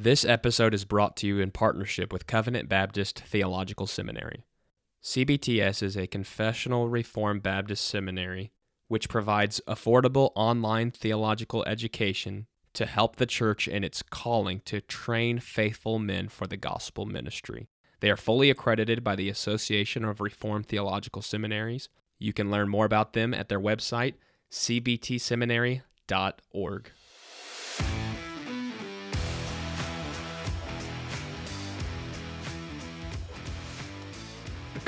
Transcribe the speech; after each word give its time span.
This 0.00 0.24
episode 0.24 0.74
is 0.74 0.84
brought 0.84 1.16
to 1.16 1.26
you 1.26 1.40
in 1.40 1.50
partnership 1.50 2.12
with 2.12 2.28
Covenant 2.28 2.68
Baptist 2.68 3.18
Theological 3.18 3.88
Seminary. 3.88 4.44
CBTS 5.02 5.82
is 5.82 5.96
a 5.96 6.06
confessional 6.06 6.88
Reformed 6.88 7.42
Baptist 7.42 7.84
seminary 7.84 8.52
which 8.86 9.08
provides 9.08 9.60
affordable 9.66 10.30
online 10.36 10.92
theological 10.92 11.64
education 11.66 12.46
to 12.74 12.86
help 12.86 13.16
the 13.16 13.26
church 13.26 13.66
in 13.66 13.82
its 13.82 14.04
calling 14.04 14.60
to 14.66 14.80
train 14.80 15.40
faithful 15.40 15.98
men 15.98 16.28
for 16.28 16.46
the 16.46 16.56
gospel 16.56 17.04
ministry. 17.04 17.66
They 17.98 18.08
are 18.08 18.16
fully 18.16 18.50
accredited 18.50 19.02
by 19.02 19.16
the 19.16 19.28
Association 19.28 20.04
of 20.04 20.20
Reformed 20.20 20.66
Theological 20.66 21.22
Seminaries. 21.22 21.88
You 22.20 22.32
can 22.32 22.52
learn 22.52 22.68
more 22.68 22.84
about 22.84 23.14
them 23.14 23.34
at 23.34 23.48
their 23.48 23.58
website, 23.58 24.14
cbtseminary.org. 24.52 26.90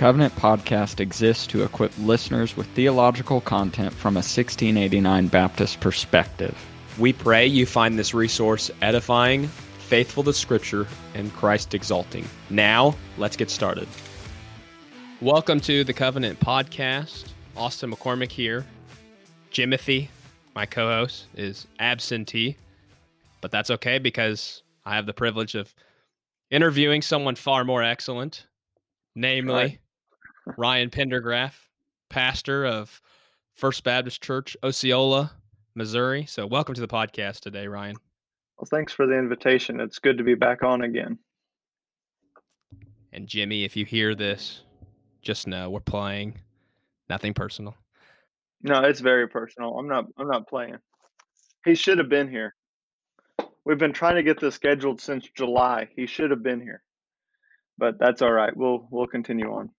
Covenant 0.00 0.34
podcast 0.34 0.98
exists 0.98 1.46
to 1.48 1.62
equip 1.62 1.92
listeners 1.98 2.56
with 2.56 2.66
theological 2.68 3.42
content 3.42 3.92
from 3.92 4.14
a 4.14 4.24
1689 4.24 5.26
Baptist 5.26 5.78
perspective. 5.80 6.56
We 6.98 7.12
pray 7.12 7.46
you 7.46 7.66
find 7.66 7.98
this 7.98 8.14
resource 8.14 8.70
edifying, 8.80 9.46
faithful 9.78 10.22
to 10.22 10.32
Scripture, 10.32 10.86
and 11.12 11.30
Christ 11.34 11.74
exalting. 11.74 12.24
Now, 12.48 12.96
let's 13.18 13.36
get 13.36 13.50
started. 13.50 13.86
Welcome 15.20 15.60
to 15.60 15.84
the 15.84 15.92
Covenant 15.92 16.40
Podcast. 16.40 17.26
Austin 17.54 17.92
McCormick 17.92 18.32
here. 18.32 18.64
Jimothy, 19.52 20.08
my 20.54 20.64
co 20.64 20.88
host, 20.88 21.26
is 21.36 21.66
absentee, 21.78 22.56
but 23.42 23.50
that's 23.50 23.68
okay 23.68 23.98
because 23.98 24.62
I 24.82 24.96
have 24.96 25.04
the 25.04 25.12
privilege 25.12 25.54
of 25.56 25.74
interviewing 26.50 27.02
someone 27.02 27.34
far 27.34 27.64
more 27.64 27.82
excellent, 27.82 28.46
namely 29.14 29.78
Ryan 30.56 30.90
Pendergraft, 30.90 31.58
pastor 32.08 32.66
of 32.66 33.00
First 33.54 33.84
Baptist 33.84 34.22
Church, 34.22 34.56
Osceola, 34.62 35.32
Missouri. 35.74 36.26
So, 36.26 36.46
welcome 36.46 36.74
to 36.74 36.80
the 36.80 36.88
podcast 36.88 37.40
today, 37.40 37.66
Ryan. 37.66 37.96
Well, 38.56 38.68
thanks 38.70 38.92
for 38.92 39.06
the 39.06 39.18
invitation. 39.18 39.80
It's 39.80 39.98
good 39.98 40.18
to 40.18 40.24
be 40.24 40.34
back 40.34 40.62
on 40.62 40.82
again. 40.82 41.18
And 43.12 43.26
Jimmy, 43.26 43.64
if 43.64 43.76
you 43.76 43.84
hear 43.84 44.14
this, 44.14 44.62
just 45.22 45.46
know 45.46 45.70
we're 45.70 45.80
playing. 45.80 46.38
Nothing 47.08 47.34
personal. 47.34 47.74
No, 48.62 48.82
it's 48.82 49.00
very 49.00 49.28
personal. 49.28 49.78
I'm 49.78 49.88
not 49.88 50.06
I'm 50.18 50.28
not 50.28 50.48
playing. 50.48 50.76
He 51.64 51.74
should 51.74 51.98
have 51.98 52.08
been 52.08 52.28
here. 52.28 52.54
We've 53.64 53.78
been 53.78 53.92
trying 53.92 54.16
to 54.16 54.22
get 54.22 54.40
this 54.40 54.54
scheduled 54.54 55.00
since 55.00 55.28
July. 55.34 55.88
He 55.96 56.06
should 56.06 56.30
have 56.30 56.42
been 56.42 56.60
here. 56.60 56.82
But 57.78 57.98
that's 57.98 58.22
all 58.22 58.32
right. 58.32 58.54
We'll 58.56 58.86
we'll 58.90 59.06
continue 59.06 59.52
on. 59.52 59.70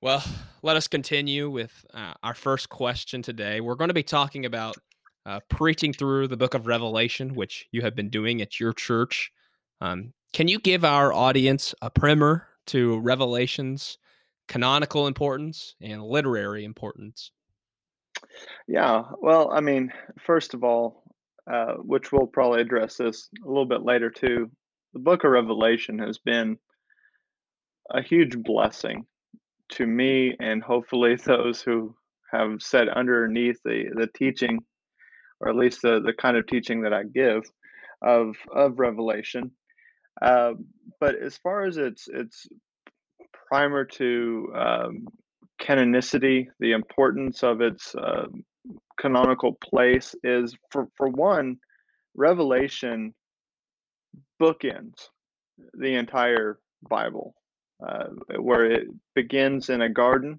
Well, 0.00 0.22
let 0.62 0.76
us 0.76 0.88
continue 0.88 1.50
with 1.50 1.84
uh, 1.92 2.14
our 2.22 2.34
first 2.34 2.68
question 2.68 3.22
today. 3.22 3.60
We're 3.60 3.74
going 3.74 3.88
to 3.88 3.94
be 3.94 4.02
talking 4.02 4.44
about 4.44 4.76
uh, 5.26 5.40
preaching 5.48 5.92
through 5.92 6.28
the 6.28 6.36
book 6.36 6.54
of 6.54 6.66
Revelation, 6.66 7.34
which 7.34 7.66
you 7.72 7.82
have 7.82 7.94
been 7.94 8.08
doing 8.08 8.40
at 8.40 8.58
your 8.58 8.72
church. 8.72 9.30
Um, 9.80 10.12
can 10.32 10.48
you 10.48 10.58
give 10.58 10.84
our 10.84 11.12
audience 11.12 11.74
a 11.82 11.90
primer 11.90 12.46
to 12.68 12.98
Revelation's 12.98 13.98
canonical 14.46 15.06
importance 15.06 15.74
and 15.80 16.02
literary 16.02 16.64
importance? 16.64 17.30
Yeah. 18.66 19.02
Well, 19.20 19.50
I 19.52 19.60
mean, 19.60 19.92
first 20.18 20.54
of 20.54 20.64
all, 20.64 21.02
uh, 21.50 21.74
which 21.74 22.12
we'll 22.12 22.26
probably 22.26 22.60
address 22.60 22.96
this 22.96 23.28
a 23.44 23.48
little 23.48 23.66
bit 23.66 23.82
later 23.82 24.10
too, 24.10 24.50
the 24.92 24.98
book 24.98 25.24
of 25.24 25.30
Revelation 25.30 25.98
has 25.98 26.18
been 26.18 26.58
a 27.90 28.02
huge 28.02 28.36
blessing 28.42 29.06
to 29.70 29.86
me 29.86 30.36
and 30.40 30.62
hopefully 30.62 31.16
those 31.26 31.62
who 31.62 31.94
have 32.32 32.60
said 32.60 32.88
underneath 32.88 33.58
the, 33.64 33.84
the 33.94 34.08
teaching 34.14 34.58
or 35.40 35.48
at 35.48 35.56
least 35.56 35.82
the, 35.82 36.00
the 36.00 36.12
kind 36.12 36.36
of 36.36 36.46
teaching 36.46 36.82
that 36.82 36.92
I 36.92 37.04
give 37.04 37.44
of 38.02 38.36
of 38.54 38.78
Revelation. 38.78 39.50
Uh, 40.20 40.52
but 41.00 41.14
as 41.14 41.36
far 41.36 41.64
as 41.64 41.76
its 41.76 42.08
its 42.08 42.46
primer 43.48 43.84
to 43.84 44.52
um, 44.54 45.06
canonicity, 45.60 46.48
the 46.60 46.72
importance 46.72 47.42
of 47.42 47.60
its 47.60 47.94
uh, 47.94 48.26
canonical 48.98 49.56
place 49.62 50.14
is 50.22 50.56
for 50.70 50.88
for 50.96 51.08
one, 51.08 51.56
Revelation 52.14 53.14
bookends 54.40 55.08
the 55.74 55.94
entire 55.94 56.58
Bible, 56.88 57.34
uh, 57.86 58.08
where 58.38 58.70
it 58.70 58.88
begins 59.14 59.70
in 59.70 59.82
a 59.82 59.88
garden, 59.88 60.38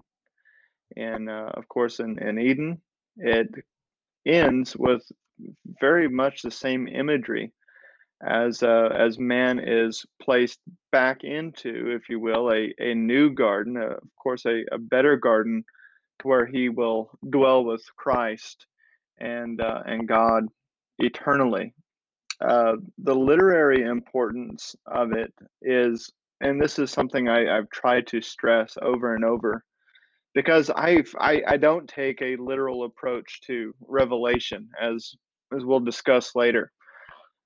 and 0.96 1.28
uh, 1.28 1.50
of 1.54 1.68
course 1.68 2.00
in, 2.00 2.18
in 2.18 2.38
Eden, 2.38 2.80
it 3.16 3.48
ends 4.26 4.76
with 4.76 5.02
very 5.80 6.08
much 6.08 6.42
the 6.42 6.50
same 6.50 6.86
imagery 6.88 7.52
as 8.22 8.62
uh, 8.62 8.90
as 8.94 9.18
man 9.18 9.58
is 9.58 10.04
placed 10.20 10.58
back 10.92 11.24
into, 11.24 11.90
if 11.90 12.08
you 12.08 12.20
will, 12.20 12.52
a, 12.52 12.74
a 12.78 12.94
new 12.94 13.30
garden, 13.30 13.76
uh, 13.76 13.96
of 13.96 14.16
course, 14.22 14.44
a, 14.44 14.62
a 14.72 14.78
better 14.78 15.16
garden 15.16 15.64
where 16.22 16.44
he 16.44 16.68
will 16.68 17.10
dwell 17.30 17.64
with 17.64 17.82
Christ 17.96 18.66
and 19.18 19.60
uh, 19.60 19.82
and 19.86 20.06
God 20.06 20.44
eternally. 20.98 21.74
Uh, 22.40 22.76
the 22.98 23.14
literary 23.14 23.82
importance 23.82 24.74
of 24.86 25.12
it 25.12 25.32
is, 25.62 26.10
and 26.40 26.60
this 26.60 26.78
is 26.78 26.90
something 26.90 27.28
I, 27.28 27.56
I've 27.56 27.70
tried 27.70 28.06
to 28.08 28.20
stress 28.20 28.76
over 28.82 29.14
and 29.14 29.24
over, 29.24 29.64
because 30.34 30.70
I've, 30.70 31.14
I 31.18 31.42
I 31.46 31.56
don't 31.56 31.88
take 31.88 32.22
a 32.22 32.36
literal 32.36 32.84
approach 32.84 33.40
to 33.46 33.74
Revelation 33.86 34.68
as 34.80 35.14
as 35.56 35.64
we'll 35.64 35.80
discuss 35.80 36.34
later 36.34 36.72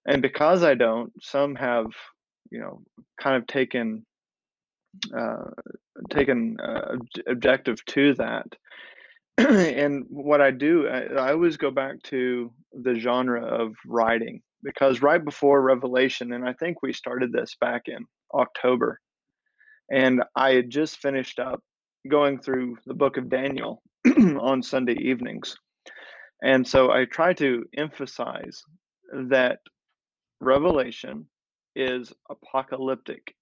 and 0.06 0.22
because 0.22 0.62
I 0.62 0.75
don't, 0.75 1.12
some 1.22 1.55
have, 1.55 1.87
you 2.50 2.60
know, 2.60 2.82
kind 3.21 3.37
of 3.37 3.47
taken 3.47 4.05
uh, 5.16 5.50
taken 6.11 6.56
uh, 6.61 6.97
objective 7.26 7.84
to 7.87 8.15
that. 8.15 8.47
and 9.38 10.05
what 10.09 10.41
I 10.41 10.50
do, 10.53 10.87
I, 10.87 11.00
I 11.15 11.32
always 11.32 11.56
go 11.56 11.71
back 11.71 12.00
to 12.05 12.53
the 12.72 12.94
genre 12.94 13.44
of 13.44 13.75
writing 13.87 14.43
because 14.62 15.03
right 15.03 15.25
before 15.25 15.62
Revelation, 15.62 16.32
and 16.32 16.49
I 16.49 16.53
think 16.53 16.82
we 16.82 16.93
started 16.93 17.32
this 17.32 17.56
back 17.61 17.82
in 17.87 18.06
October, 18.34 19.00
and 19.90 20.22
I 20.36 20.52
had 20.52 20.70
just 20.70 20.98
finished 20.98 21.38
up 21.38 21.62
going 22.08 22.40
through 22.40 22.76
the 22.86 22.94
book 22.94 23.16
of 23.16 23.30
Daniel 23.30 23.82
on 24.40 24.62
Sunday 24.62 24.96
evenings. 25.00 25.56
And 26.42 26.66
so 26.66 26.90
I 26.90 27.06
try 27.06 27.32
to 27.34 27.64
emphasize 27.76 28.62
that 29.30 29.58
Revelation 30.40 31.26
is 31.74 32.12
apocalyptic. 32.30 33.34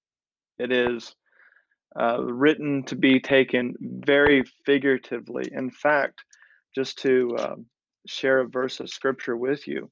It 0.58 0.70
is 0.70 1.14
uh, 1.98 2.22
written 2.22 2.84
to 2.84 2.96
be 2.96 3.20
taken 3.20 3.74
very 3.80 4.44
figuratively. 4.64 5.50
In 5.52 5.70
fact, 5.70 6.22
just 6.74 6.98
to 7.00 7.36
um, 7.38 7.66
share 8.06 8.40
a 8.40 8.48
verse 8.48 8.80
of 8.80 8.88
scripture 8.88 9.36
with 9.36 9.66
you, 9.66 9.90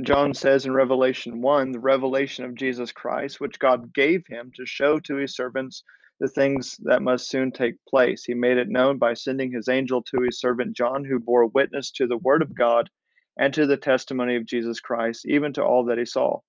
John 0.00 0.32
says 0.32 0.64
in 0.64 0.72
Revelation 0.72 1.42
1 1.42 1.72
the 1.72 1.78
revelation 1.78 2.46
of 2.46 2.54
Jesus 2.54 2.92
Christ, 2.92 3.40
which 3.40 3.58
God 3.58 3.92
gave 3.92 4.26
him 4.26 4.50
to 4.56 4.64
show 4.64 4.98
to 5.00 5.16
his 5.16 5.36
servants 5.36 5.84
the 6.18 6.28
things 6.28 6.78
that 6.84 7.02
must 7.02 7.28
soon 7.28 7.52
take 7.52 7.74
place. 7.86 8.24
He 8.24 8.32
made 8.32 8.56
it 8.56 8.70
known 8.70 8.96
by 8.96 9.12
sending 9.12 9.52
his 9.52 9.68
angel 9.68 10.02
to 10.02 10.22
his 10.22 10.40
servant 10.40 10.74
John, 10.74 11.04
who 11.04 11.18
bore 11.18 11.46
witness 11.46 11.90
to 11.92 12.06
the 12.06 12.16
word 12.16 12.40
of 12.40 12.54
God 12.54 12.88
and 13.36 13.52
to 13.54 13.66
the 13.66 13.76
testimony 13.76 14.36
of 14.36 14.46
Jesus 14.46 14.80
Christ, 14.80 15.26
even 15.26 15.52
to 15.54 15.62
all 15.62 15.84
that 15.84 15.98
he 15.98 16.06
saw. 16.06 16.40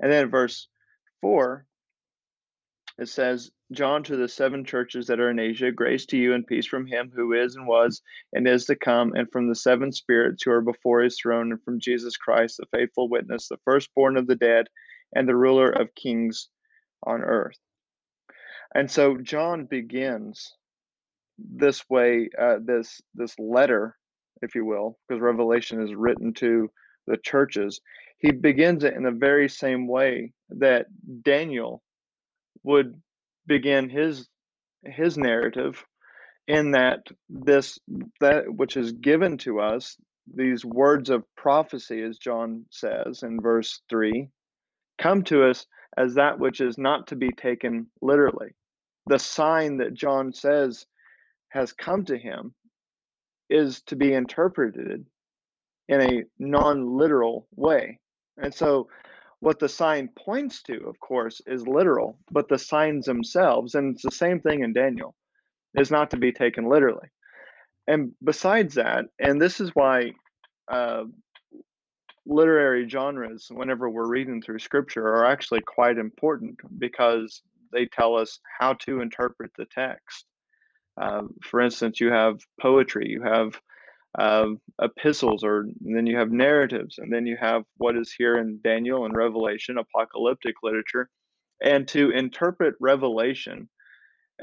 And 0.00 0.12
then 0.12 0.30
verse 0.30 0.68
4, 1.22 1.66
it 2.98 3.08
says, 3.08 3.50
John 3.72 4.02
to 4.04 4.16
the 4.16 4.28
seven 4.28 4.64
churches 4.64 5.06
that 5.06 5.20
are 5.20 5.30
in 5.30 5.38
Asia, 5.38 5.72
grace 5.72 6.06
to 6.06 6.16
you 6.16 6.34
and 6.34 6.46
peace 6.46 6.66
from 6.66 6.86
him 6.86 7.10
who 7.14 7.32
is 7.32 7.56
and 7.56 7.66
was 7.66 8.02
and 8.32 8.46
is 8.46 8.66
to 8.66 8.76
come, 8.76 9.14
and 9.14 9.30
from 9.30 9.48
the 9.48 9.54
seven 9.54 9.90
spirits 9.92 10.42
who 10.42 10.52
are 10.52 10.60
before 10.60 11.00
his 11.02 11.18
throne, 11.18 11.50
and 11.50 11.62
from 11.62 11.80
Jesus 11.80 12.16
Christ, 12.16 12.58
the 12.58 12.66
faithful 12.76 13.08
witness, 13.08 13.48
the 13.48 13.58
firstborn 13.64 14.16
of 14.16 14.26
the 14.26 14.36
dead, 14.36 14.66
and 15.14 15.28
the 15.28 15.36
ruler 15.36 15.70
of 15.70 15.94
kings 15.94 16.48
on 17.04 17.22
earth. 17.22 17.58
And 18.74 18.90
so 18.90 19.18
John 19.18 19.66
begins 19.66 20.54
this 21.38 21.82
way, 21.90 22.30
uh, 22.38 22.58
this 22.64 23.00
this 23.14 23.36
letter 23.38 23.96
if 24.42 24.54
you 24.54 24.64
will, 24.64 24.98
because 25.08 25.20
Revelation 25.20 25.82
is 25.82 25.94
written 25.94 26.32
to 26.34 26.70
the 27.06 27.16
churches, 27.16 27.80
he 28.18 28.30
begins 28.30 28.84
it 28.84 28.94
in 28.94 29.02
the 29.02 29.10
very 29.10 29.48
same 29.48 29.86
way 29.86 30.32
that 30.50 30.86
Daniel 31.22 31.82
would 32.64 33.00
begin 33.46 33.88
his 33.88 34.28
his 34.84 35.16
narrative 35.16 35.82
in 36.48 36.72
that 36.72 37.06
this 37.28 37.78
that 38.20 38.44
which 38.54 38.76
is 38.76 38.92
given 38.92 39.38
to 39.38 39.60
us 39.60 39.96
these 40.32 40.64
words 40.64 41.10
of 41.10 41.24
prophecy, 41.36 42.02
as 42.02 42.18
John 42.18 42.64
says 42.70 43.22
in 43.22 43.40
verse 43.40 43.82
3, 43.90 44.28
come 44.98 45.22
to 45.24 45.44
us 45.44 45.66
as 45.96 46.14
that 46.14 46.38
which 46.38 46.60
is 46.60 46.78
not 46.78 47.06
to 47.08 47.16
be 47.16 47.30
taken 47.30 47.86
literally. 48.00 48.54
The 49.06 49.18
sign 49.18 49.76
that 49.78 49.94
John 49.94 50.32
says 50.32 50.86
has 51.50 51.72
come 51.72 52.04
to 52.06 52.18
him 52.18 52.54
is 53.50 53.82
to 53.82 53.96
be 53.96 54.14
interpreted 54.14 55.04
in 55.88 56.00
a 56.00 56.24
non 56.38 56.96
literal 56.96 57.46
way. 57.54 58.00
And 58.38 58.52
so, 58.52 58.88
what 59.44 59.58
the 59.58 59.68
sign 59.68 60.08
points 60.16 60.62
to, 60.62 60.88
of 60.88 60.98
course, 61.00 61.42
is 61.46 61.68
literal, 61.68 62.18
but 62.30 62.48
the 62.48 62.58
signs 62.58 63.04
themselves, 63.04 63.74
and 63.74 63.92
it's 63.92 64.02
the 64.02 64.10
same 64.10 64.40
thing 64.40 64.62
in 64.62 64.72
Daniel, 64.72 65.14
is 65.74 65.90
not 65.90 66.10
to 66.10 66.16
be 66.16 66.32
taken 66.32 66.64
literally. 66.66 67.08
And 67.86 68.12
besides 68.24 68.74
that, 68.76 69.04
and 69.18 69.38
this 69.38 69.60
is 69.60 69.70
why 69.74 70.12
uh, 70.72 71.04
literary 72.24 72.88
genres, 72.88 73.48
whenever 73.50 73.90
we're 73.90 74.08
reading 74.08 74.40
through 74.40 74.60
scripture, 74.60 75.06
are 75.06 75.26
actually 75.26 75.60
quite 75.60 75.98
important 75.98 76.58
because 76.78 77.42
they 77.70 77.84
tell 77.84 78.16
us 78.16 78.38
how 78.58 78.72
to 78.86 79.02
interpret 79.02 79.50
the 79.58 79.66
text. 79.66 80.24
Uh, 80.98 81.24
for 81.42 81.60
instance, 81.60 82.00
you 82.00 82.10
have 82.10 82.38
poetry, 82.62 83.10
you 83.10 83.22
have 83.22 83.60
uh, 84.18 84.46
epistles, 84.80 85.42
or 85.42 85.66
then 85.80 86.06
you 86.06 86.16
have 86.16 86.30
narratives, 86.30 86.98
and 86.98 87.12
then 87.12 87.26
you 87.26 87.36
have 87.40 87.64
what 87.78 87.96
is 87.96 88.14
here 88.16 88.38
in 88.38 88.60
Daniel 88.62 89.04
and 89.04 89.16
Revelation, 89.16 89.78
apocalyptic 89.78 90.54
literature. 90.62 91.08
And 91.62 91.86
to 91.88 92.10
interpret 92.10 92.74
Revelation 92.80 93.68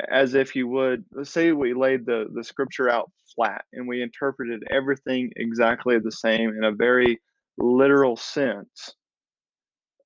as 0.10 0.34
if 0.34 0.56
you 0.56 0.68
would, 0.68 1.04
let's 1.12 1.32
say 1.32 1.52
we 1.52 1.74
laid 1.74 2.06
the, 2.06 2.28
the 2.34 2.44
scripture 2.44 2.90
out 2.90 3.12
flat 3.36 3.66
and 3.74 3.88
we 3.88 4.02
interpreted 4.02 4.64
everything 4.70 5.32
exactly 5.36 6.00
the 6.00 6.12
same 6.12 6.50
in 6.50 6.64
a 6.64 6.72
very 6.72 7.20
literal 7.58 8.16
sense, 8.16 8.96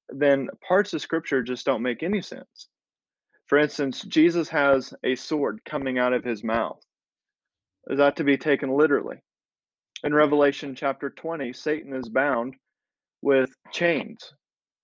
then 0.09 0.49
parts 0.67 0.93
of 0.93 1.01
scripture 1.01 1.43
just 1.43 1.65
don't 1.65 1.81
make 1.81 2.03
any 2.03 2.21
sense. 2.21 2.69
For 3.47 3.59
instance, 3.59 4.01
Jesus 4.01 4.49
has 4.49 4.93
a 5.03 5.15
sword 5.15 5.61
coming 5.65 5.99
out 5.99 6.13
of 6.13 6.23
his 6.23 6.43
mouth. 6.43 6.81
Is 7.87 7.99
that 7.99 8.15
to 8.15 8.23
be 8.23 8.37
taken 8.37 8.75
literally? 8.75 9.17
In 10.05 10.13
Revelation 10.13 10.75
chapter 10.75 11.09
20, 11.09 11.51
Satan 11.51 11.91
is 11.95 12.09
bound 12.09 12.55
with 13.23 13.49
chains. 13.71 14.35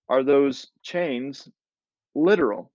Are 0.09 0.23
those 0.23 0.71
chains 0.81 1.47
literal? 2.15 2.71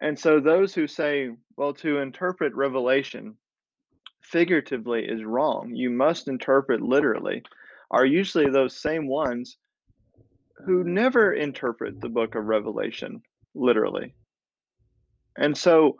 And 0.00 0.16
so 0.16 0.38
those 0.38 0.72
who 0.74 0.86
say, 0.86 1.30
well, 1.56 1.74
to 1.74 1.98
interpret 1.98 2.54
Revelation 2.54 3.34
figuratively 4.22 5.04
is 5.04 5.24
wrong, 5.24 5.74
you 5.74 5.90
must 5.90 6.28
interpret 6.28 6.82
literally, 6.82 7.42
are 7.90 8.06
usually 8.06 8.48
those 8.48 8.76
same 8.76 9.08
ones 9.08 9.56
who 10.64 10.84
never 10.84 11.32
interpret 11.32 12.00
the 12.00 12.08
book 12.08 12.36
of 12.36 12.44
Revelation 12.44 13.20
literally. 13.56 14.14
And 15.36 15.58
so 15.58 15.98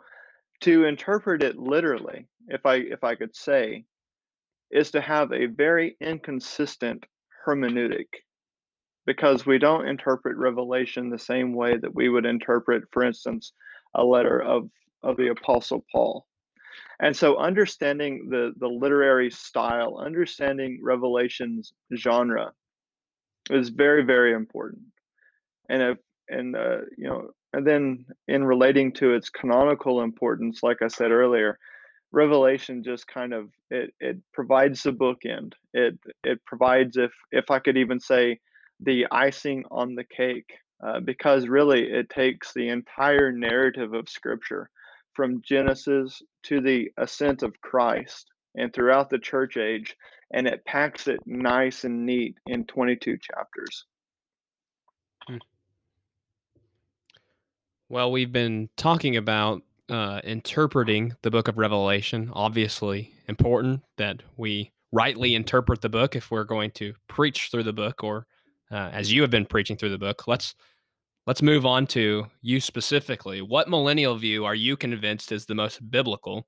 to 0.61 0.85
interpret 0.85 1.43
it 1.43 1.57
literally, 1.57 2.25
if 2.47 2.65
I 2.65 2.75
if 2.75 3.03
I 3.03 3.15
could 3.15 3.35
say, 3.35 3.83
is 4.71 4.91
to 4.91 5.01
have 5.01 5.31
a 5.31 5.45
very 5.47 5.95
inconsistent 6.01 7.05
hermeneutic 7.45 8.07
because 9.05 9.45
we 9.45 9.57
don't 9.57 9.87
interpret 9.87 10.37
revelation 10.37 11.09
the 11.09 11.19
same 11.19 11.53
way 11.53 11.75
that 11.77 11.93
we 11.93 12.09
would 12.09 12.25
interpret 12.25 12.83
for 12.91 13.03
instance 13.03 13.53
a 13.95 14.03
letter 14.03 14.41
of 14.41 14.69
of 15.03 15.17
the 15.17 15.29
apostle 15.29 15.83
paul. 15.91 16.25
And 16.99 17.15
so 17.15 17.37
understanding 17.37 18.29
the 18.29 18.53
the 18.57 18.67
literary 18.67 19.31
style 19.31 19.97
understanding 19.97 20.79
revelation's 20.81 21.73
genre 21.95 22.51
is 23.49 23.69
very 23.69 24.03
very 24.03 24.33
important. 24.33 24.83
And 25.69 25.81
if 25.81 25.97
and 26.29 26.55
uh, 26.55 26.77
you 26.97 27.07
know 27.07 27.31
and 27.53 27.67
then 27.67 28.05
in 28.27 28.43
relating 28.43 28.93
to 28.93 29.13
its 29.13 29.29
canonical 29.29 30.01
importance 30.01 30.63
like 30.63 30.81
i 30.81 30.87
said 30.87 31.11
earlier 31.11 31.59
revelation 32.11 32.83
just 32.83 33.07
kind 33.07 33.33
of 33.33 33.49
it 33.69 33.93
it 33.99 34.17
provides 34.33 34.83
the 34.83 34.91
bookend 34.91 35.53
it 35.73 35.97
it 36.23 36.43
provides 36.45 36.97
if 36.97 37.11
if 37.31 37.49
i 37.49 37.59
could 37.59 37.77
even 37.77 37.99
say 37.99 38.37
the 38.81 39.05
icing 39.11 39.63
on 39.71 39.95
the 39.95 40.03
cake 40.03 40.51
uh, 40.83 40.99
because 40.99 41.47
really 41.47 41.83
it 41.83 42.09
takes 42.09 42.53
the 42.53 42.67
entire 42.69 43.31
narrative 43.31 43.93
of 43.93 44.09
scripture 44.09 44.69
from 45.13 45.41
genesis 45.41 46.21
to 46.43 46.59
the 46.59 46.89
ascent 46.97 47.43
of 47.43 47.59
christ 47.61 48.29
and 48.55 48.73
throughout 48.73 49.09
the 49.09 49.19
church 49.19 49.55
age 49.55 49.95
and 50.33 50.47
it 50.47 50.65
packs 50.65 51.07
it 51.07 51.19
nice 51.25 51.85
and 51.85 52.05
neat 52.05 52.35
in 52.47 52.65
22 52.65 53.17
chapters 53.21 53.85
hmm. 55.27 55.37
well 57.87 58.11
we've 58.11 58.33
been 58.33 58.67
talking 58.75 59.15
about 59.15 59.61
uh, 59.91 60.21
interpreting 60.23 61.13
the 61.21 61.29
book 61.29 61.47
of 61.47 61.57
Revelation. 61.57 62.31
Obviously, 62.33 63.11
important 63.27 63.81
that 63.97 64.23
we 64.37 64.71
rightly 64.91 65.35
interpret 65.35 65.81
the 65.81 65.89
book 65.89 66.15
if 66.15 66.31
we're 66.31 66.45
going 66.45 66.71
to 66.71 66.93
preach 67.07 67.49
through 67.51 67.63
the 67.63 67.73
book, 67.73 68.03
or 68.03 68.25
uh, 68.71 68.89
as 68.93 69.11
you 69.11 69.21
have 69.21 69.29
been 69.29 69.45
preaching 69.45 69.75
through 69.75 69.89
the 69.89 69.97
book. 69.97 70.27
Let's 70.27 70.55
let's 71.27 71.41
move 71.41 71.65
on 71.65 71.85
to 71.87 72.25
you 72.41 72.61
specifically. 72.61 73.41
What 73.41 73.69
millennial 73.69 74.15
view 74.15 74.45
are 74.45 74.55
you 74.55 74.77
convinced 74.77 75.31
is 75.31 75.45
the 75.45 75.55
most 75.55 75.91
biblical? 75.91 76.47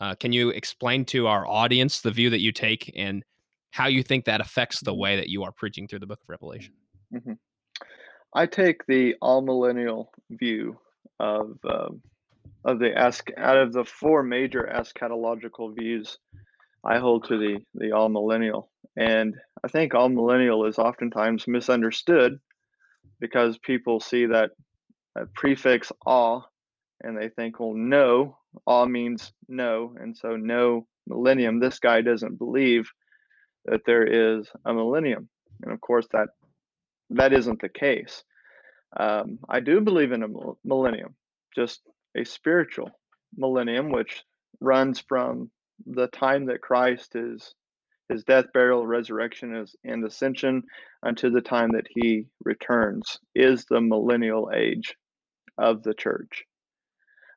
Uh, 0.00 0.14
can 0.14 0.32
you 0.32 0.50
explain 0.50 1.04
to 1.06 1.26
our 1.26 1.46
audience 1.46 2.00
the 2.00 2.10
view 2.10 2.30
that 2.30 2.40
you 2.40 2.52
take 2.52 2.92
and 2.96 3.24
how 3.72 3.88
you 3.88 4.04
think 4.04 4.24
that 4.24 4.40
affects 4.40 4.80
the 4.80 4.94
way 4.94 5.16
that 5.16 5.28
you 5.28 5.42
are 5.42 5.52
preaching 5.52 5.88
through 5.88 5.98
the 5.98 6.06
book 6.06 6.20
of 6.22 6.28
Revelation? 6.28 6.74
Mm-hmm. 7.12 7.32
I 8.34 8.46
take 8.46 8.86
the 8.86 9.14
amillennial 9.22 10.06
view 10.30 10.78
of 11.20 11.58
um, 11.68 12.02
of 12.64 12.78
the 12.78 12.96
ask 12.96 13.30
out 13.36 13.58
of 13.58 13.72
the 13.72 13.84
four 13.84 14.22
major 14.22 14.68
eschatological 14.72 15.74
views, 15.76 16.18
I 16.84 16.98
hold 16.98 17.28
to 17.28 17.38
the 17.38 17.58
the 17.74 17.90
amillennial, 17.90 18.68
and 18.96 19.34
I 19.62 19.68
think 19.68 19.92
amillennial 19.92 20.68
is 20.68 20.78
oftentimes 20.78 21.46
misunderstood 21.46 22.38
because 23.20 23.58
people 23.58 24.00
see 24.00 24.26
that, 24.26 24.50
prefix 25.34 25.92
"a" 26.06 26.40
and 27.02 27.16
they 27.16 27.28
think, 27.28 27.60
well, 27.60 27.74
no, 27.74 28.38
all 28.66 28.86
means 28.86 29.32
no, 29.48 29.94
and 30.00 30.16
so 30.16 30.36
no 30.36 30.86
millennium. 31.06 31.60
This 31.60 31.78
guy 31.78 32.00
doesn't 32.00 32.38
believe 32.38 32.90
that 33.66 33.82
there 33.86 34.04
is 34.04 34.48
a 34.64 34.72
millennium, 34.72 35.28
and 35.62 35.72
of 35.72 35.80
course 35.80 36.06
that 36.12 36.28
that 37.10 37.32
isn't 37.32 37.60
the 37.60 37.68
case. 37.68 38.24
Um, 38.96 39.38
I 39.48 39.60
do 39.60 39.80
believe 39.80 40.12
in 40.12 40.22
a 40.22 40.28
millennium, 40.64 41.14
just 41.54 41.80
a 42.16 42.24
spiritual 42.24 42.90
millennium, 43.36 43.90
which 43.90 44.22
runs 44.60 45.00
from 45.00 45.50
the 45.86 46.06
time 46.08 46.46
that 46.46 46.60
Christ 46.60 47.16
is 47.16 47.54
his 48.08 48.24
death, 48.24 48.46
burial, 48.52 48.86
resurrection, 48.86 49.56
is, 49.56 49.74
and 49.84 50.04
ascension 50.04 50.62
unto 51.04 51.30
the 51.30 51.40
time 51.40 51.70
that 51.72 51.86
he 51.88 52.26
returns 52.44 53.18
is 53.34 53.64
the 53.64 53.80
millennial 53.80 54.50
age 54.54 54.94
of 55.58 55.82
the 55.82 55.94
church. 55.94 56.44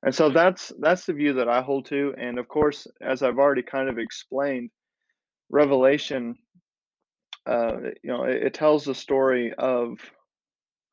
And 0.04 0.14
so 0.14 0.30
that's 0.30 0.72
that's 0.80 1.06
the 1.06 1.14
view 1.14 1.34
that 1.34 1.50
I 1.50 1.62
hold 1.62 1.86
to. 1.88 2.14
And 2.18 2.38
of 2.38 2.48
course, 2.48 2.86
as 3.02 3.24
I've 3.24 3.40
already 3.40 3.64
kind 3.64 3.90
of 3.90 3.98
explained, 3.98 4.70
Revelation, 5.50 6.36
uh, 7.46 7.78
you 8.04 8.12
know, 8.12 8.24
it, 8.24 8.44
it 8.44 8.54
tells 8.54 8.86
the 8.86 8.94
story 8.94 9.54
of 9.58 10.00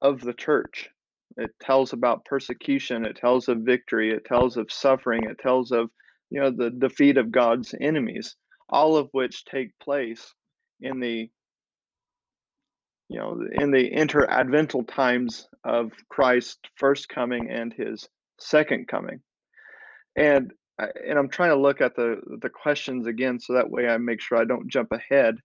of 0.01 0.21
the 0.21 0.33
church 0.33 0.89
it 1.37 1.51
tells 1.61 1.93
about 1.93 2.25
persecution 2.25 3.05
it 3.05 3.17
tells 3.17 3.49
of 3.49 3.59
victory 3.59 4.13
it 4.13 4.25
tells 4.25 4.57
of 4.57 4.71
suffering 4.71 5.25
it 5.25 5.39
tells 5.39 5.73
of 5.73 5.91
you 6.31 6.41
know 6.41 6.51
the 6.51 6.71
defeat 6.71 7.17
of 7.17 7.33
god's 7.33 7.75
enemies 7.81 8.37
all 8.69 8.97
of 8.97 9.09
which 9.13 9.45
take 9.45 9.79
place 9.79 10.35
in 10.81 11.01
the 11.01 11.29
you 13.09 13.19
know 13.19 13.39
in 13.53 13.71
the 13.71 13.91
interadvental 13.91 14.87
times 14.87 15.49
of 15.65 15.93
christ's 16.09 16.59
first 16.77 17.09
coming 17.09 17.51
and 17.51 17.73
his 17.73 18.09
second 18.39 18.89
coming. 18.89 19.21
And 20.17 20.53
and 20.79 21.19
i'm 21.19 21.29
trying 21.29 21.51
to 21.51 21.61
look 21.61 21.81
at 21.81 21.95
the 21.95 22.21
the 22.41 22.51
questions 22.51 23.07
again 23.07 23.39
so 23.39 23.53
that 23.55 23.71
way 23.71 23.87
i 23.87 23.97
make 23.97 24.21
sure 24.21 24.39
i 24.39 24.45
don't 24.45 24.71
jump 24.71 24.93
ahead. 24.93 25.37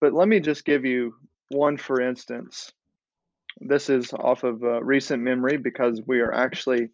But 0.00 0.14
let 0.14 0.28
me 0.28 0.40
just 0.40 0.64
give 0.64 0.84
you 0.84 1.14
one 1.50 1.76
for 1.76 2.00
instance 2.00 2.72
this 3.60 3.90
is 3.90 4.12
off 4.12 4.44
of 4.44 4.62
uh, 4.62 4.82
recent 4.82 5.22
memory 5.22 5.56
because 5.56 6.00
we 6.06 6.20
are 6.20 6.32
actually 6.32 6.88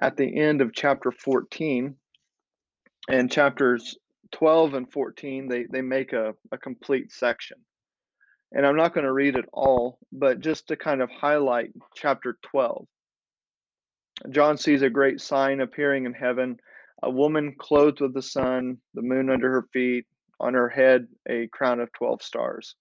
at 0.00 0.16
the 0.16 0.40
end 0.40 0.60
of 0.60 0.72
chapter 0.72 1.10
14 1.10 1.94
and 3.08 3.30
chapters 3.30 3.96
12 4.32 4.74
and 4.74 4.92
14 4.92 5.48
they, 5.48 5.66
they 5.70 5.82
make 5.82 6.12
a, 6.12 6.34
a 6.52 6.58
complete 6.58 7.12
section. 7.12 7.58
And 8.52 8.66
i'm 8.66 8.76
not 8.76 8.94
going 8.94 9.06
to 9.06 9.12
read 9.12 9.36
it 9.36 9.46
all 9.52 9.98
but 10.12 10.40
just 10.40 10.68
to 10.68 10.76
kind 10.76 11.02
of 11.02 11.10
highlight 11.10 11.70
chapter 11.94 12.36
12 12.50 12.86
john 14.30 14.58
sees 14.58 14.82
a 14.82 14.90
great 14.90 15.20
sign 15.20 15.60
appearing 15.60 16.06
in 16.06 16.12
heaven 16.12 16.56
a 17.02 17.10
woman 17.10 17.54
clothed 17.58 18.00
with 18.00 18.12
the 18.12 18.22
sun 18.22 18.78
the 18.94 19.02
moon 19.02 19.30
under 19.30 19.50
her 19.52 19.66
feet 19.72 20.06
on 20.40 20.54
her 20.54 20.68
head 20.68 21.06
a 21.28 21.46
crown 21.48 21.80
of 21.80 21.92
12 21.92 22.22
stars. 22.22 22.74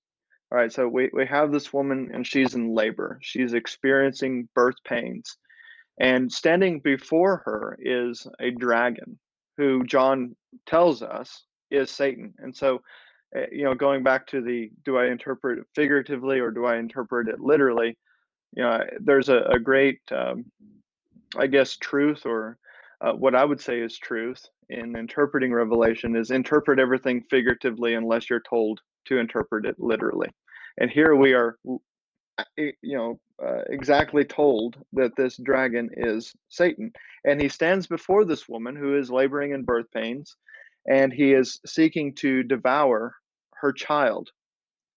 All 0.51 0.57
right, 0.57 0.73
so 0.73 0.87
we, 0.87 1.09
we 1.13 1.27
have 1.27 1.51
this 1.51 1.71
woman 1.71 2.09
and 2.11 2.25
she's 2.25 2.55
in 2.55 2.73
labor. 2.73 3.19
She's 3.21 3.53
experiencing 3.53 4.49
birth 4.55 4.77
pains. 4.83 5.37
And 5.99 6.31
standing 6.31 6.79
before 6.79 7.43
her 7.45 7.77
is 7.79 8.25
a 8.39 8.49
dragon 8.49 9.19
who 9.57 9.83
John 9.83 10.35
tells 10.65 11.03
us 11.03 11.43
is 11.69 11.91
Satan. 11.91 12.33
And 12.39 12.55
so, 12.55 12.81
eh, 13.35 13.45
you 13.51 13.63
know, 13.63 13.75
going 13.75 14.01
back 14.01 14.25
to 14.27 14.41
the 14.41 14.71
do 14.85 14.97
I 14.97 15.07
interpret 15.07 15.59
it 15.59 15.65
figuratively 15.75 16.39
or 16.39 16.49
do 16.49 16.65
I 16.65 16.77
interpret 16.77 17.27
it 17.27 17.39
literally? 17.39 17.95
You 18.53 18.63
know, 18.63 18.83
there's 18.99 19.29
a, 19.29 19.41
a 19.51 19.59
great, 19.59 19.99
um, 20.11 20.45
I 21.37 21.45
guess, 21.45 21.77
truth 21.77 22.25
or 22.25 22.57
uh, 23.01 23.13
what 23.13 23.35
I 23.35 23.45
would 23.45 23.61
say 23.61 23.81
is 23.81 23.97
truth 23.99 24.47
in 24.69 24.95
interpreting 24.95 25.53
Revelation 25.53 26.15
is 26.15 26.31
interpret 26.31 26.79
everything 26.79 27.21
figuratively 27.29 27.93
unless 27.93 28.29
you're 28.29 28.41
told 28.41 28.81
to 29.09 29.19
interpret 29.19 29.65
it 29.65 29.75
literally. 29.79 30.29
And 30.79 30.89
here 30.89 31.15
we 31.15 31.33
are, 31.33 31.57
you 32.55 32.73
know, 32.83 33.19
uh, 33.45 33.61
exactly 33.69 34.23
told 34.23 34.77
that 34.93 35.15
this 35.17 35.37
dragon 35.37 35.89
is 35.93 36.33
Satan. 36.49 36.91
And 37.25 37.41
he 37.41 37.49
stands 37.49 37.87
before 37.87 38.25
this 38.25 38.47
woman 38.47 38.75
who 38.75 38.97
is 38.97 39.11
laboring 39.11 39.51
in 39.51 39.63
birth 39.63 39.87
pains, 39.93 40.35
and 40.89 41.11
he 41.11 41.33
is 41.33 41.59
seeking 41.65 42.15
to 42.15 42.43
devour 42.43 43.15
her 43.55 43.73
child. 43.73 44.29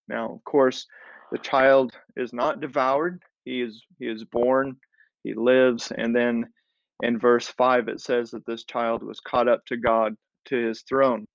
Now, 0.09 0.33
of 0.35 0.45
course, 0.45 0.87
the 1.33 1.39
child 1.39 1.93
is 2.17 2.33
not 2.33 2.61
devoured. 2.61 3.23
He 3.45 3.63
is 3.63 3.83
he 3.99 4.07
is 4.07 4.25
born, 4.25 4.77
he 5.25 5.35
lives, 5.35 5.91
and 5.97 6.15
then 6.15 6.45
in 7.03 7.19
verse 7.19 7.49
5 7.49 7.89
it 7.89 8.01
says 8.01 8.31
that 8.31 8.47
this 8.47 8.65
child 8.65 9.03
was 9.03 9.19
caught 9.21 9.49
up 9.49 9.65
to 9.67 9.77
God 9.77 10.15
to 10.47 10.57
his 10.57 10.83
throne. 10.83 11.27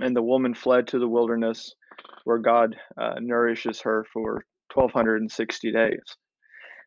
And 0.00 0.14
the 0.14 0.22
woman 0.22 0.54
fled 0.54 0.88
to 0.88 0.98
the 0.98 1.08
wilderness 1.08 1.74
where 2.24 2.38
God 2.38 2.76
uh, 3.00 3.14
nourishes 3.20 3.80
her 3.82 4.04
for 4.12 4.44
1260 4.74 5.72
days. 5.72 6.16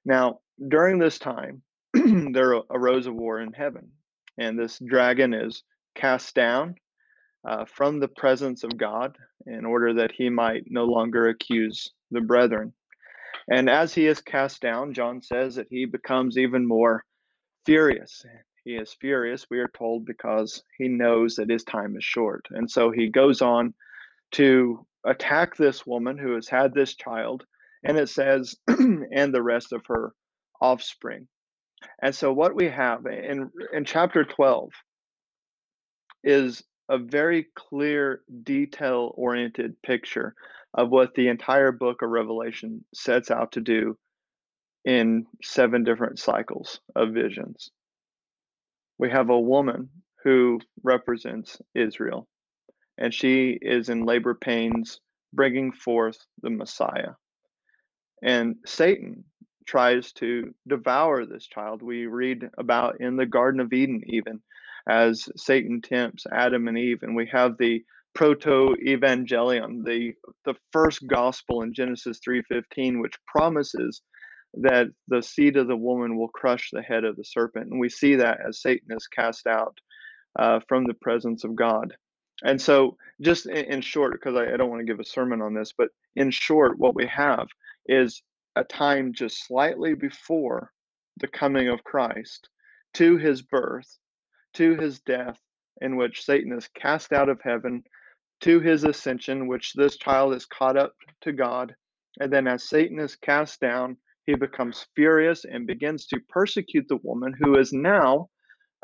Now, 0.06 0.39
during 0.70 1.00
this 1.00 1.20
time, 1.20 1.62
there 1.94 2.62
arose 2.70 3.08
a 3.08 3.12
war 3.12 3.39
in 3.39 3.53
heaven, 3.53 3.91
and 4.38 4.58
this 4.58 4.80
dragon 4.80 5.34
is 5.34 5.63
cast 5.96 6.36
down 6.36 6.75
uh, 7.48 7.65
from 7.65 8.00
the 8.00 8.08
presence 8.08 8.63
of 8.63 8.77
God 8.77 9.18
in 9.46 9.65
order 9.65 9.94
that 9.96 10.12
he 10.12 10.30
might 10.30 10.63
no 10.68 10.86
longer 10.86 11.27
accuse 11.30 11.91
the 12.12 12.22
brethren. 12.22 12.74
And 13.50 13.70
as 13.70 13.94
he 13.94 14.06
is 14.06 14.22
cast 14.22 14.62
down, 14.62 14.94
John 14.94 15.22
says 15.22 15.56
that 15.56 15.68
he 15.70 15.86
becomes 15.86 16.38
even 16.38 16.68
more 16.68 17.03
furious. 17.65 18.24
He 18.63 18.75
is 18.75 18.94
furious, 18.94 19.48
we 19.50 19.60
are 19.60 19.72
told, 19.75 20.06
because 20.06 20.63
he 20.77 20.88
knows 20.88 21.36
that 21.36 21.50
his 21.50 21.63
time 21.63 21.98
is 21.98 22.03
short. 22.03 22.46
And 22.51 22.70
so 22.70 22.91
he 22.91 23.10
goes 23.10 23.41
on 23.41 23.74
to 24.34 24.86
attack 25.05 25.55
this 25.55 25.86
woman 25.86 26.17
who 26.17 26.36
has 26.36 26.48
had 26.48 26.74
this 26.74 26.96
child, 26.96 27.46
and 27.84 27.98
it 27.98 28.10
says, 28.10 28.55
and 28.67 29.34
the 29.34 29.41
rest 29.41 29.74
of 29.74 29.81
her 29.88 30.13
offspring. 30.62 31.27
And 32.01 32.13
so 32.13 32.31
what 32.31 32.55
we 32.55 32.70
have 32.70 33.05
in, 33.05 33.50
in 33.74 33.86
chapter 33.86 34.24
12 34.24 34.70
is 36.24 36.63
a 36.89 36.98
very 37.00 37.48
clear, 37.55 38.22
detail 38.43 39.12
oriented 39.15 39.81
picture 39.81 40.36
of 40.74 40.89
what 40.89 41.15
the 41.15 41.29
entire 41.29 41.72
book 41.72 42.01
of 42.01 42.10
Revelation 42.10 42.86
sets 42.93 43.31
out 43.31 43.53
to 43.53 43.62
do 43.62 43.98
in 44.86 45.25
seven 45.43 45.84
different 45.84 46.20
cycles 46.20 46.79
of 46.96 47.13
visions. 47.13 47.72
We 48.98 49.10
have 49.10 49.29
a 49.29 49.39
woman 49.39 49.89
who 50.24 50.60
represents 50.84 51.60
Israel 51.74 52.27
and 53.01 53.12
she 53.12 53.58
is 53.60 53.89
in 53.89 54.05
labor 54.05 54.36
pains, 54.36 55.00
bringing 55.34 55.72
forth 55.72 56.20
the 56.43 56.51
Messiah. 56.51 57.13
And 58.22 58.58
Satan 58.65 59.24
tries 59.65 60.12
to 60.13 60.53
devour 60.67 61.25
this 61.25 61.48
child. 61.48 61.81
We 61.81 62.05
read 62.05 62.48
about 62.60 63.01
in 63.01 63.15
the 63.15 63.25
Garden 63.25 63.60
of 63.60 63.74
Eden, 63.74 64.03
even 64.05 64.39
as 64.88 65.27
Satan 65.36 65.81
tempts 65.81 66.27
Adam 66.31 66.67
and 66.67 66.77
Eve, 66.77 67.00
and 67.01 67.15
we 67.15 67.27
have 67.31 67.58
the 67.58 67.84
proto 68.13 68.75
evangelion, 68.86 69.84
the 69.84 70.13
the 70.46 70.55
first 70.72 71.08
gospel 71.08 71.63
in 71.63 71.74
Genesis 71.74 72.20
3:15, 72.20 73.01
which 73.01 73.15
promises 73.25 74.03
that 74.53 74.88
the 75.08 75.24
seed 75.24 75.58
of 75.58 75.67
the 75.67 75.77
woman 75.77 76.17
will 76.17 76.27
crush 76.27 76.70
the 76.70 76.84
head 76.84 77.03
of 77.03 77.15
the 77.15 77.24
serpent, 77.24 77.72
and 77.72 77.79
we 77.79 77.89
see 77.89 78.15
that 78.15 78.38
as 78.48 78.62
Satan 78.62 78.96
is 78.96 79.08
cast 79.08 79.48
out 79.48 79.79
uh, 80.38 80.60
from 80.67 80.84
the 80.84 80.93
presence 80.93 81.43
of 81.43 81.55
God. 81.55 81.96
And 82.44 82.60
so, 82.60 82.98
just 83.22 83.46
in, 83.46 83.82
short, 83.82 84.14
because 84.14 84.36
I, 84.36 84.54
I 84.54 84.58
don't 84.58 84.70
want 84.70 84.80
to 84.80 84.86
give 84.86 85.00
a 85.00 85.06
sermon 85.06 85.42
on 85.42 85.54
this, 85.54 85.74
but 85.78 85.90
in 86.16 86.32
short, 86.32 86.80
what 86.80 86.96
we 86.96 87.06
have 87.08 87.48
is 87.86 88.24
a 88.56 88.64
time 88.64 89.14
just 89.14 89.46
slightly 89.46 89.94
before 89.94 90.72
the 91.18 91.28
coming 91.28 91.68
of 91.68 91.84
Christ 91.84 92.50
to 92.96 93.18
his 93.18 93.42
birth, 93.42 93.98
to 94.56 94.76
his 94.76 95.00
death, 95.02 95.40
in 95.82 95.96
which 95.98 96.26
Satan 96.26 96.52
is 96.54 96.68
cast 96.70 97.14
out 97.14 97.30
of 97.30 97.40
heaven, 97.44 97.84
to 98.42 98.60
his 98.60 98.84
ascension, 98.84 99.48
which 99.48 99.74
this 99.74 99.98
child 99.98 100.34
is 100.34 100.46
caught 100.46 100.78
up 100.78 100.94
to 101.22 101.32
God. 101.32 101.76
And 102.20 102.34
then, 102.34 102.48
as 102.48 102.64
Satan 102.68 103.00
is 103.00 103.16
cast 103.16 103.60
down, 103.60 103.98
he 104.26 104.36
becomes 104.36 104.88
furious 104.96 105.46
and 105.46 105.68
begins 105.68 106.08
to 106.08 106.20
persecute 106.28 106.88
the 106.88 107.00
woman 107.04 107.34
who 107.40 107.58
is 107.58 107.72
now 107.72 108.30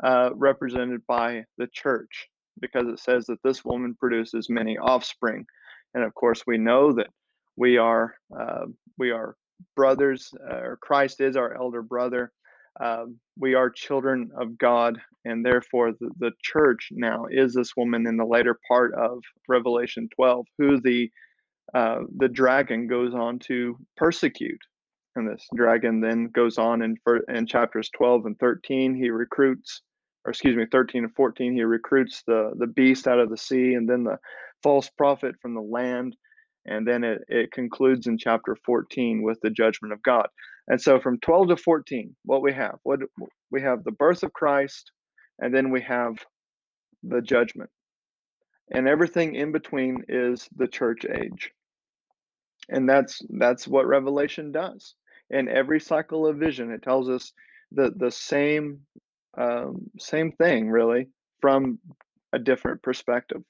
uh, 0.02 0.30
represented 0.34 1.04
by 1.06 1.44
the 1.58 1.66
church 1.72 2.28
because 2.60 2.86
it 2.88 3.00
says 3.00 3.26
that 3.26 3.42
this 3.42 3.64
woman 3.64 3.94
produces 3.98 4.48
many 4.48 4.78
offspring. 4.78 5.46
And 5.94 6.04
of 6.04 6.14
course, 6.14 6.42
we 6.46 6.58
know 6.58 6.92
that 6.92 7.08
we 7.56 7.78
are 7.78 8.14
uh, 8.38 8.66
we 8.98 9.10
are 9.10 9.36
brothers, 9.76 10.32
uh, 10.50 10.74
Christ 10.80 11.20
is 11.20 11.36
our 11.36 11.56
elder 11.56 11.82
brother. 11.82 12.32
Um, 12.80 13.18
we 13.36 13.54
are 13.54 13.70
children 13.70 14.30
of 14.38 14.56
God, 14.56 15.00
and 15.24 15.44
therefore 15.44 15.92
the, 15.92 16.10
the 16.18 16.30
church 16.42 16.88
now 16.92 17.26
is 17.28 17.54
this 17.54 17.72
woman 17.76 18.06
in 18.06 18.16
the 18.16 18.24
later 18.24 18.58
part 18.68 18.94
of 18.94 19.18
Revelation 19.48 20.08
12, 20.14 20.46
who 20.58 20.80
the 20.80 21.10
uh, 21.74 22.00
the 22.16 22.28
dragon 22.28 22.86
goes 22.86 23.12
on 23.14 23.38
to 23.40 23.76
persecute. 23.96 24.60
And 25.16 25.28
this 25.28 25.46
dragon 25.54 26.00
then 26.00 26.30
goes 26.32 26.56
on 26.56 26.80
in, 26.80 26.96
in 27.28 27.46
chapters 27.46 27.90
12 27.94 28.24
and 28.24 28.38
13. 28.38 28.94
He 28.94 29.10
recruits 29.10 29.82
or 30.24 30.30
excuse 30.30 30.56
me, 30.56 30.66
13 30.70 31.04
and 31.04 31.14
14, 31.14 31.52
he 31.52 31.62
recruits 31.62 32.22
the, 32.26 32.52
the 32.56 32.66
beast 32.66 33.06
out 33.06 33.20
of 33.20 33.30
the 33.30 33.36
sea 33.36 33.74
and 33.74 33.88
then 33.88 34.04
the 34.04 34.18
false 34.62 34.90
prophet 34.90 35.36
from 35.40 35.54
the 35.54 35.60
land. 35.60 36.16
And 36.66 36.86
then 36.86 37.04
it, 37.04 37.22
it 37.28 37.52
concludes 37.52 38.06
in 38.06 38.18
chapter 38.18 38.56
14 38.66 39.22
with 39.22 39.40
the 39.40 39.50
judgment 39.50 39.92
of 39.92 40.02
God. 40.02 40.28
And 40.66 40.80
so 40.80 41.00
from 41.00 41.18
12 41.20 41.48
to 41.48 41.56
14, 41.56 42.14
what 42.24 42.42
we 42.42 42.52
have, 42.52 42.78
what 42.82 43.00
we 43.50 43.62
have 43.62 43.84
the 43.84 43.92
birth 43.92 44.22
of 44.22 44.32
Christ, 44.32 44.92
and 45.38 45.54
then 45.54 45.70
we 45.70 45.80
have 45.82 46.16
the 47.02 47.22
judgment. 47.22 47.70
And 48.70 48.86
everything 48.86 49.34
in 49.34 49.52
between 49.52 50.04
is 50.08 50.48
the 50.56 50.68
church 50.68 51.06
age. 51.06 51.52
And 52.68 52.86
that's 52.86 53.22
that's 53.30 53.66
what 53.66 53.86
Revelation 53.86 54.52
does. 54.52 54.94
In 55.30 55.48
every 55.48 55.80
cycle 55.80 56.26
of 56.26 56.36
vision, 56.36 56.70
it 56.70 56.82
tells 56.82 57.08
us 57.08 57.32
the, 57.72 57.92
the 57.96 58.10
same 58.10 58.80
um, 59.38 59.90
same 59.98 60.32
thing, 60.32 60.68
really, 60.68 61.08
from 61.40 61.78
a 62.32 62.38
different 62.38 62.82
perspective. 62.82 63.42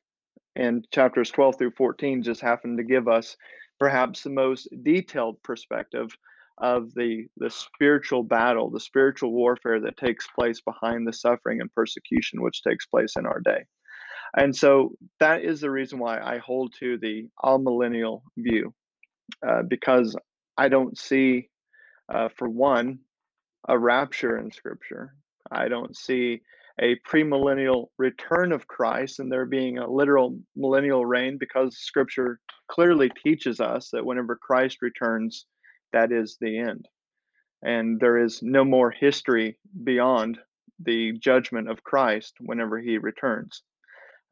And 0.54 0.86
chapters 0.92 1.30
12 1.30 1.56
through 1.58 1.72
14 1.72 2.22
just 2.22 2.40
happen 2.40 2.76
to 2.76 2.84
give 2.84 3.08
us 3.08 3.36
perhaps 3.78 4.22
the 4.22 4.30
most 4.30 4.68
detailed 4.82 5.42
perspective 5.42 6.08
of 6.58 6.92
the, 6.94 7.26
the 7.36 7.50
spiritual 7.50 8.24
battle, 8.24 8.68
the 8.70 8.80
spiritual 8.80 9.32
warfare 9.32 9.80
that 9.80 9.96
takes 9.96 10.26
place 10.26 10.60
behind 10.60 11.06
the 11.06 11.12
suffering 11.12 11.60
and 11.60 11.72
persecution 11.72 12.42
which 12.42 12.62
takes 12.62 12.86
place 12.86 13.14
in 13.16 13.26
our 13.26 13.40
day. 13.40 13.64
And 14.36 14.54
so 14.54 14.92
that 15.20 15.42
is 15.42 15.60
the 15.60 15.70
reason 15.70 15.98
why 15.98 16.20
I 16.20 16.38
hold 16.38 16.74
to 16.80 16.98
the 16.98 17.28
amillennial 17.42 18.22
view, 18.36 18.74
uh, 19.46 19.62
because 19.62 20.16
I 20.56 20.68
don't 20.68 20.98
see, 20.98 21.48
uh, 22.12 22.28
for 22.36 22.48
one, 22.48 22.98
a 23.68 23.78
rapture 23.78 24.36
in 24.36 24.50
Scripture. 24.50 25.14
I 25.50 25.68
don't 25.68 25.96
see 25.96 26.40
a 26.80 26.96
premillennial 27.08 27.86
return 27.98 28.52
of 28.52 28.68
Christ 28.68 29.18
and 29.18 29.30
there 29.30 29.46
being 29.46 29.78
a 29.78 29.90
literal 29.90 30.38
millennial 30.56 31.04
reign 31.04 31.36
because 31.38 31.78
scripture 31.78 32.40
clearly 32.70 33.10
teaches 33.24 33.60
us 33.60 33.90
that 33.92 34.04
whenever 34.04 34.36
Christ 34.36 34.78
returns, 34.80 35.46
that 35.92 36.12
is 36.12 36.36
the 36.40 36.58
end. 36.58 36.86
And 37.62 37.98
there 37.98 38.18
is 38.18 38.40
no 38.42 38.64
more 38.64 38.90
history 38.90 39.58
beyond 39.84 40.38
the 40.80 41.12
judgment 41.18 41.68
of 41.68 41.82
Christ 41.82 42.34
whenever 42.40 42.78
he 42.78 42.98
returns. 42.98 43.62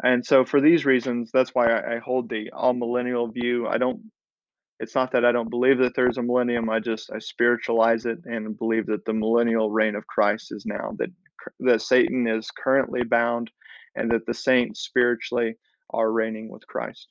And 0.03 0.25
so, 0.25 0.45
for 0.45 0.61
these 0.61 0.85
reasons, 0.85 1.31
that's 1.33 1.55
why 1.55 1.73
I, 1.73 1.99
hold 1.99 2.29
the 2.29 2.51
amillennial 2.53 3.33
view. 3.33 3.67
I 3.67 3.79
don't 3.79 4.03
it's 4.79 4.95
not 4.95 5.13
that 5.13 5.25
I 5.25 5.33
don't 5.33 5.51
believe 5.51 5.79
that 5.79 5.95
there's 5.95 6.19
a 6.19 6.23
millennium. 6.23 6.69
I 6.69 6.81
just 6.81 7.11
I 7.11 7.19
spiritualize 7.19 8.05
it 8.07 8.19
and 8.25 8.59
believe 8.59 8.87
that 8.87 9.05
the 9.05 9.15
millennial 9.15 9.71
reign 9.71 9.95
of 9.95 10.07
Christ 10.07 10.53
is 10.53 10.67
now 10.67 10.95
that 10.99 11.11
that 11.61 11.83
Satan 11.83 12.27
is 12.27 12.51
currently 12.51 13.05
bound, 13.05 13.51
and 13.95 14.11
that 14.11 14.27
the 14.27 14.35
saints 14.35 14.81
spiritually 14.81 15.57
are 15.91 16.11
reigning 16.11 16.49
with 16.49 16.67
Christ. 16.67 17.09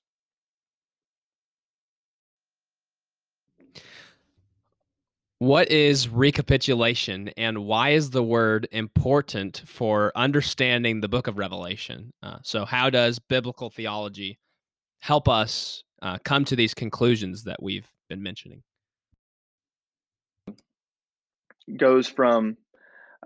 What 5.40 5.70
is 5.70 6.08
recapitulation 6.08 7.30
and 7.36 7.66
why 7.66 7.90
is 7.90 8.10
the 8.10 8.24
word 8.24 8.68
important 8.72 9.64
for 9.66 10.12
understanding 10.16 11.02
the 11.02 11.10
book 11.10 11.28
of 11.28 11.38
Revelation? 11.38 12.14
Uh, 12.24 12.38
so, 12.42 12.64
how 12.64 12.90
does 12.90 13.20
biblical 13.20 13.70
theology 13.70 14.40
help 15.00 15.28
us 15.28 15.84
uh, 16.06 16.20
come 16.24 16.46
to 16.46 16.56
these 16.56 16.76
conclusions 16.76 17.44
that 17.46 17.62
we've 17.62 17.90
been 18.10 18.22
mentioning? 18.22 18.62
Goes 21.78 22.08
from 22.08 22.58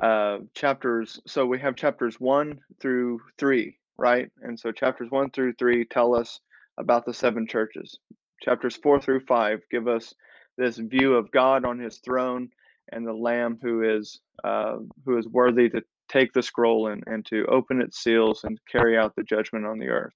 uh, 0.02 0.38
chapters, 0.54 1.20
so 1.28 1.46
we 1.46 1.60
have 1.60 1.76
chapters 1.76 2.16
one 2.22 2.62
through 2.80 3.20
three, 3.38 3.78
right? 3.98 4.32
And 4.42 4.58
so 4.58 4.72
chapters 4.72 5.12
one 5.12 5.30
through 5.32 5.56
three 5.60 5.84
tell 5.84 6.16
us 6.16 6.40
about 6.78 7.06
the 7.06 7.14
seven 7.14 7.48
churches. 7.48 8.00
Chapters 8.42 8.78
four 8.78 9.02
through 9.02 9.26
five 9.28 9.60
give 9.70 9.90
us 9.90 10.14
this 10.58 10.78
view 10.78 11.16
of 11.16 11.32
God 11.32 11.66
on 11.66 11.80
His 11.80 11.98
throne 11.98 12.48
and 12.94 13.06
the 13.06 13.14
Lamb 13.14 13.60
who 13.62 13.84
is 13.84 14.22
uh, 14.46 14.78
who 15.06 15.18
is 15.18 15.28
worthy 15.28 15.68
to 15.70 15.82
take 16.08 16.32
the 16.32 16.42
scroll 16.42 16.88
and, 16.88 17.04
and 17.08 17.26
to 17.26 17.46
open 17.48 17.82
its 17.82 18.02
seals 18.02 18.46
and 18.46 18.58
carry 18.72 18.98
out 18.98 19.18
the 19.18 19.24
judgment 19.24 19.66
on 19.66 19.80
the 19.80 19.90
earth. 19.90 20.14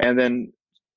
And 0.00 0.16
then 0.16 0.52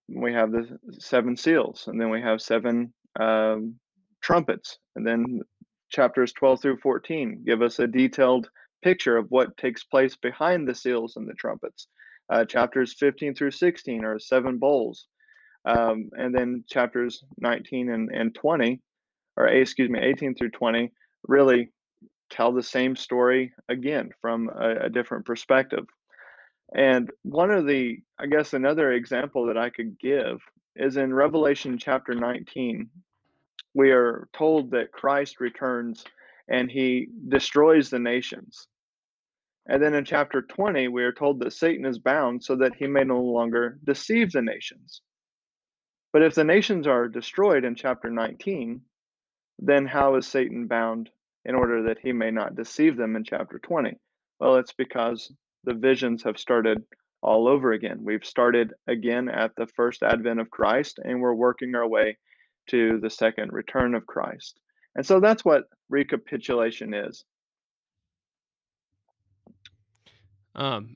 we 0.08 0.34
have 0.34 0.52
the 0.52 0.78
seven 1.00 1.36
seals, 1.36 1.86
and 1.88 2.00
then 2.00 2.10
we 2.10 2.22
have 2.22 2.42
seven 2.42 2.94
um, 3.20 3.76
trumpets, 4.22 4.78
and 4.96 5.06
then 5.06 5.42
chapters 5.90 6.34
12 6.34 6.62
through 6.62 6.78
14 6.78 7.44
give 7.46 7.62
us 7.62 7.80
a 7.80 7.88
detailed 7.88 8.50
picture 8.84 9.18
of 9.18 9.26
what 9.30 9.56
takes 9.58 9.84
place 9.84 10.16
behind 10.16 10.68
the 10.68 10.76
seals 10.76 11.16
and 11.16 11.28
the 11.28 11.34
trumpets. 11.34 11.88
Uh, 12.32 12.46
chapters 12.46 12.94
15 13.00 13.36
through 13.36 13.52
16 13.52 14.04
are 14.04 14.20
seven 14.20 14.58
bowls. 14.58 15.08
Um, 15.66 16.10
and 16.18 16.34
then 16.34 16.64
chapters 16.70 17.24
19 17.40 17.90
and, 17.90 18.10
and 18.12 18.36
20, 18.36 18.80
or 19.36 19.48
excuse 19.48 19.90
me, 19.90 20.00
18 20.00 20.36
through 20.36 20.52
20, 20.52 20.92
really 21.28 21.72
tell 22.30 22.54
the 22.54 22.64
same 22.64 22.96
story 22.96 23.54
again 23.70 24.10
from 24.22 24.50
a, 24.50 24.86
a 24.86 24.90
different 24.90 25.26
perspective. 25.26 25.86
And 26.74 27.10
one 27.24 27.52
of 27.52 27.66
the, 27.66 28.00
I 28.20 28.26
guess, 28.28 28.54
another 28.54 28.92
example 28.92 29.46
that 29.48 29.58
I 29.58 29.70
could 29.70 30.00
give 30.00 30.42
is 30.76 30.98
in 30.98 31.14
Revelation 31.14 31.78
chapter 31.78 32.14
19. 32.14 32.90
We 33.74 33.92
are 33.92 34.28
told 34.34 34.72
that 34.72 34.92
Christ 34.92 35.40
returns 35.40 36.04
and 36.50 36.70
he 36.70 37.08
destroys 37.28 37.90
the 37.90 38.00
nations. 38.00 38.68
And 39.68 39.84
then 39.84 39.94
in 39.94 40.06
chapter 40.06 40.42
20, 40.42 40.88
we 40.88 41.04
are 41.04 41.12
told 41.12 41.40
that 41.42 41.54
Satan 41.54 41.86
is 41.86 42.00
bound 42.00 42.44
so 42.44 42.56
that 42.58 42.76
he 42.76 42.88
may 42.88 43.04
no 43.04 43.22
longer 43.22 43.80
deceive 43.84 44.32
the 44.32 44.42
nations. 44.42 45.02
But 46.14 46.24
if 46.24 46.36
the 46.36 46.46
nations 46.46 46.88
are 46.88 47.10
destroyed 47.10 47.66
in 47.66 47.76
chapter 47.76 48.10
19, 48.10 48.82
then 49.60 49.86
how 49.86 50.16
is 50.16 50.26
Satan 50.26 50.68
bound 50.68 51.10
in 51.44 51.56
order 51.56 51.84
that 51.84 52.00
he 52.00 52.14
may 52.14 52.32
not 52.32 52.56
deceive 52.56 52.96
them 52.96 53.16
in 53.16 53.24
chapter 53.24 53.60
20? 53.60 53.98
Well, 54.40 54.56
it's 54.56 54.74
because 54.74 55.32
the 55.68 55.74
visions 55.74 56.24
have 56.24 56.40
started 56.40 56.82
all 57.22 57.48
over 57.48 57.74
again. 57.74 58.00
We've 58.02 58.26
started 58.26 58.74
again 58.88 59.28
at 59.28 59.52
the 59.58 59.68
first 59.68 60.02
advent 60.02 60.40
of 60.40 60.50
Christ, 60.50 60.98
and 61.04 61.20
we're 61.20 61.34
working 61.34 61.76
our 61.76 61.88
way 61.88 62.18
to 62.70 63.00
the 63.02 63.10
second 63.10 63.52
return 63.52 63.94
of 63.94 64.08
Christ. 64.08 64.60
And 64.96 65.06
so 65.06 65.20
that's 65.20 65.44
what 65.44 65.66
recapitulation 65.90 66.94
is. 66.94 67.26
Um, 70.56 70.96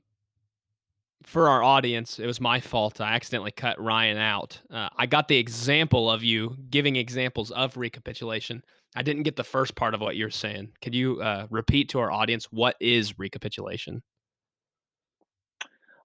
for 1.22 1.50
our 1.50 1.62
audience, 1.62 2.18
it 2.18 2.26
was 2.26 2.40
my 2.40 2.58
fault. 2.58 3.00
I 3.00 3.12
accidentally 3.12 3.52
cut 3.52 3.80
Ryan 3.80 4.16
out. 4.16 4.58
Uh, 4.70 4.88
I 4.96 5.04
got 5.04 5.28
the 5.28 5.38
example 5.38 6.10
of 6.10 6.24
you 6.24 6.56
giving 6.70 6.96
examples 6.96 7.50
of 7.50 7.76
recapitulation. 7.76 8.62
I 8.96 9.02
didn't 9.02 9.24
get 9.24 9.36
the 9.36 9.44
first 9.44 9.74
part 9.74 9.94
of 9.94 10.00
what 10.00 10.16
you're 10.16 10.30
saying. 10.30 10.72
Could 10.80 10.94
you 10.94 11.20
uh, 11.20 11.46
repeat 11.50 11.90
to 11.90 11.98
our 11.98 12.10
audience 12.10 12.46
what 12.50 12.76
is 12.80 13.18
recapitulation? 13.18 14.02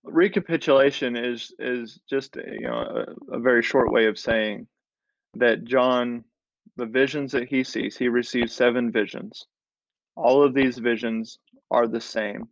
Recapitulation 0.07 1.15
is 1.15 1.53
is 1.59 1.99
just 2.09 2.35
you 2.35 2.67
know 2.67 3.05
a, 3.31 3.35
a 3.35 3.39
very 3.39 3.61
short 3.61 3.91
way 3.91 4.07
of 4.07 4.17
saying 4.17 4.67
that 5.35 5.65
John, 5.65 6.23
the 6.75 6.85
visions 6.85 7.31
that 7.33 7.47
he 7.47 7.63
sees, 7.63 7.97
he 7.97 8.07
receives 8.07 8.53
seven 8.53 8.91
visions. 8.91 9.45
All 10.15 10.43
of 10.43 10.53
these 10.53 10.77
visions 10.77 11.39
are 11.69 11.87
the 11.87 12.01
same. 12.01 12.47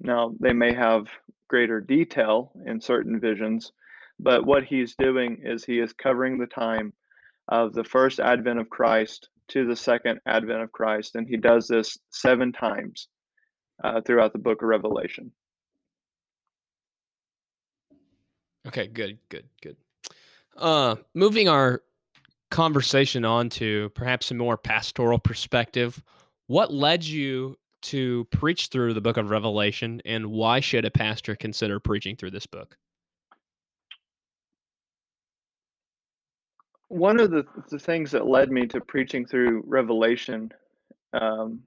Now 0.00 0.34
they 0.40 0.52
may 0.52 0.74
have 0.74 1.06
greater 1.48 1.80
detail 1.80 2.52
in 2.66 2.80
certain 2.80 3.20
visions, 3.20 3.72
but 4.18 4.44
what 4.44 4.64
he's 4.64 4.94
doing 4.96 5.40
is 5.42 5.64
he 5.64 5.78
is 5.78 5.92
covering 5.92 6.38
the 6.38 6.46
time 6.46 6.92
of 7.48 7.72
the 7.72 7.84
first 7.84 8.20
advent 8.20 8.58
of 8.58 8.68
Christ 8.68 9.28
to 9.48 9.66
the 9.66 9.76
second 9.76 10.20
advent 10.26 10.62
of 10.62 10.72
Christ, 10.72 11.14
and 11.14 11.28
he 11.28 11.36
does 11.36 11.68
this 11.68 11.96
seven 12.10 12.52
times 12.52 13.08
uh, 13.84 14.00
throughout 14.00 14.32
the 14.32 14.38
book 14.38 14.62
of 14.62 14.68
Revelation. 14.68 15.32
Okay, 18.76 18.88
good, 18.88 19.18
good, 19.30 19.48
good. 19.62 19.76
Uh, 20.54 20.96
moving 21.14 21.48
our 21.48 21.82
conversation 22.50 23.24
on 23.24 23.48
to 23.48 23.88
perhaps 23.94 24.30
a 24.30 24.34
more 24.34 24.58
pastoral 24.58 25.18
perspective, 25.18 26.02
what 26.48 26.74
led 26.74 27.02
you 27.02 27.56
to 27.80 28.24
preach 28.26 28.66
through 28.66 28.92
the 28.92 29.00
book 29.00 29.16
of 29.16 29.30
Revelation, 29.30 30.02
and 30.04 30.26
why 30.26 30.60
should 30.60 30.84
a 30.84 30.90
pastor 30.90 31.34
consider 31.34 31.80
preaching 31.80 32.16
through 32.16 32.32
this 32.32 32.44
book? 32.44 32.76
One 36.88 37.18
of 37.18 37.30
the, 37.30 37.46
the 37.70 37.78
things 37.78 38.10
that 38.10 38.26
led 38.26 38.50
me 38.50 38.66
to 38.66 38.80
preaching 38.82 39.24
through 39.24 39.64
Revelation, 39.66 40.52
um, 41.14 41.62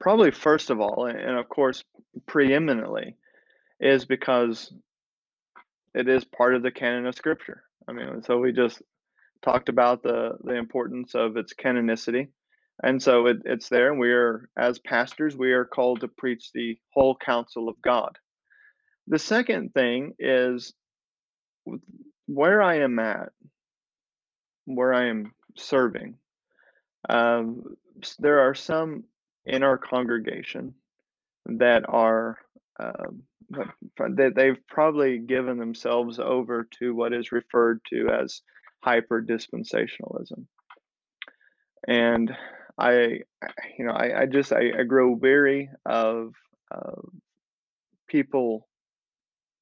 probably 0.00 0.30
first 0.30 0.70
of 0.70 0.80
all, 0.80 1.04
and 1.06 1.38
of 1.38 1.50
course, 1.50 1.84
preeminently, 2.26 3.16
is 3.80 4.06
because 4.06 4.72
it 5.94 6.08
is 6.08 6.24
part 6.24 6.54
of 6.54 6.62
the 6.62 6.70
canon 6.70 7.06
of 7.06 7.14
Scripture. 7.14 7.64
I 7.88 7.92
mean, 7.92 8.22
so 8.22 8.38
we 8.38 8.52
just 8.52 8.80
talked 9.42 9.68
about 9.68 10.02
the 10.02 10.36
the 10.44 10.54
importance 10.54 11.14
of 11.14 11.36
its 11.36 11.52
canonicity 11.52 12.28
and 12.82 13.02
so 13.02 13.26
it, 13.26 13.38
it's 13.44 13.68
there 13.68 13.90
and 13.90 14.00
we 14.00 14.12
are 14.12 14.48
as 14.56 14.78
pastors 14.78 15.36
we 15.36 15.52
are 15.52 15.64
called 15.64 16.00
to 16.00 16.08
preach 16.08 16.50
the 16.52 16.78
whole 16.92 17.16
counsel 17.16 17.68
of 17.68 17.80
god 17.82 18.16
the 19.08 19.18
second 19.18 19.74
thing 19.74 20.14
is 20.18 20.72
where 22.26 22.62
i 22.62 22.76
am 22.76 22.98
at 22.98 23.30
where 24.64 24.94
i 24.94 25.06
am 25.06 25.32
serving 25.56 26.14
um, 27.08 27.76
there 28.20 28.40
are 28.40 28.54
some 28.54 29.04
in 29.44 29.64
our 29.64 29.76
congregation 29.76 30.72
that 31.46 31.84
are 31.88 32.38
um, 32.82 33.22
that 34.16 34.32
they've 34.34 34.66
probably 34.68 35.18
given 35.18 35.58
themselves 35.58 36.18
over 36.18 36.66
to 36.78 36.94
what 36.94 37.12
is 37.12 37.32
referred 37.32 37.80
to 37.90 38.08
as 38.08 38.40
hyper 38.82 39.22
dispensationalism 39.22 40.46
and 41.86 42.34
I, 42.78 43.20
you 43.78 43.84
know, 43.84 43.92
I, 43.92 44.22
I 44.22 44.26
just 44.26 44.52
I, 44.52 44.70
I 44.78 44.82
grow 44.84 45.10
weary 45.10 45.70
of 45.84 46.32
uh, 46.74 47.02
people, 48.08 48.68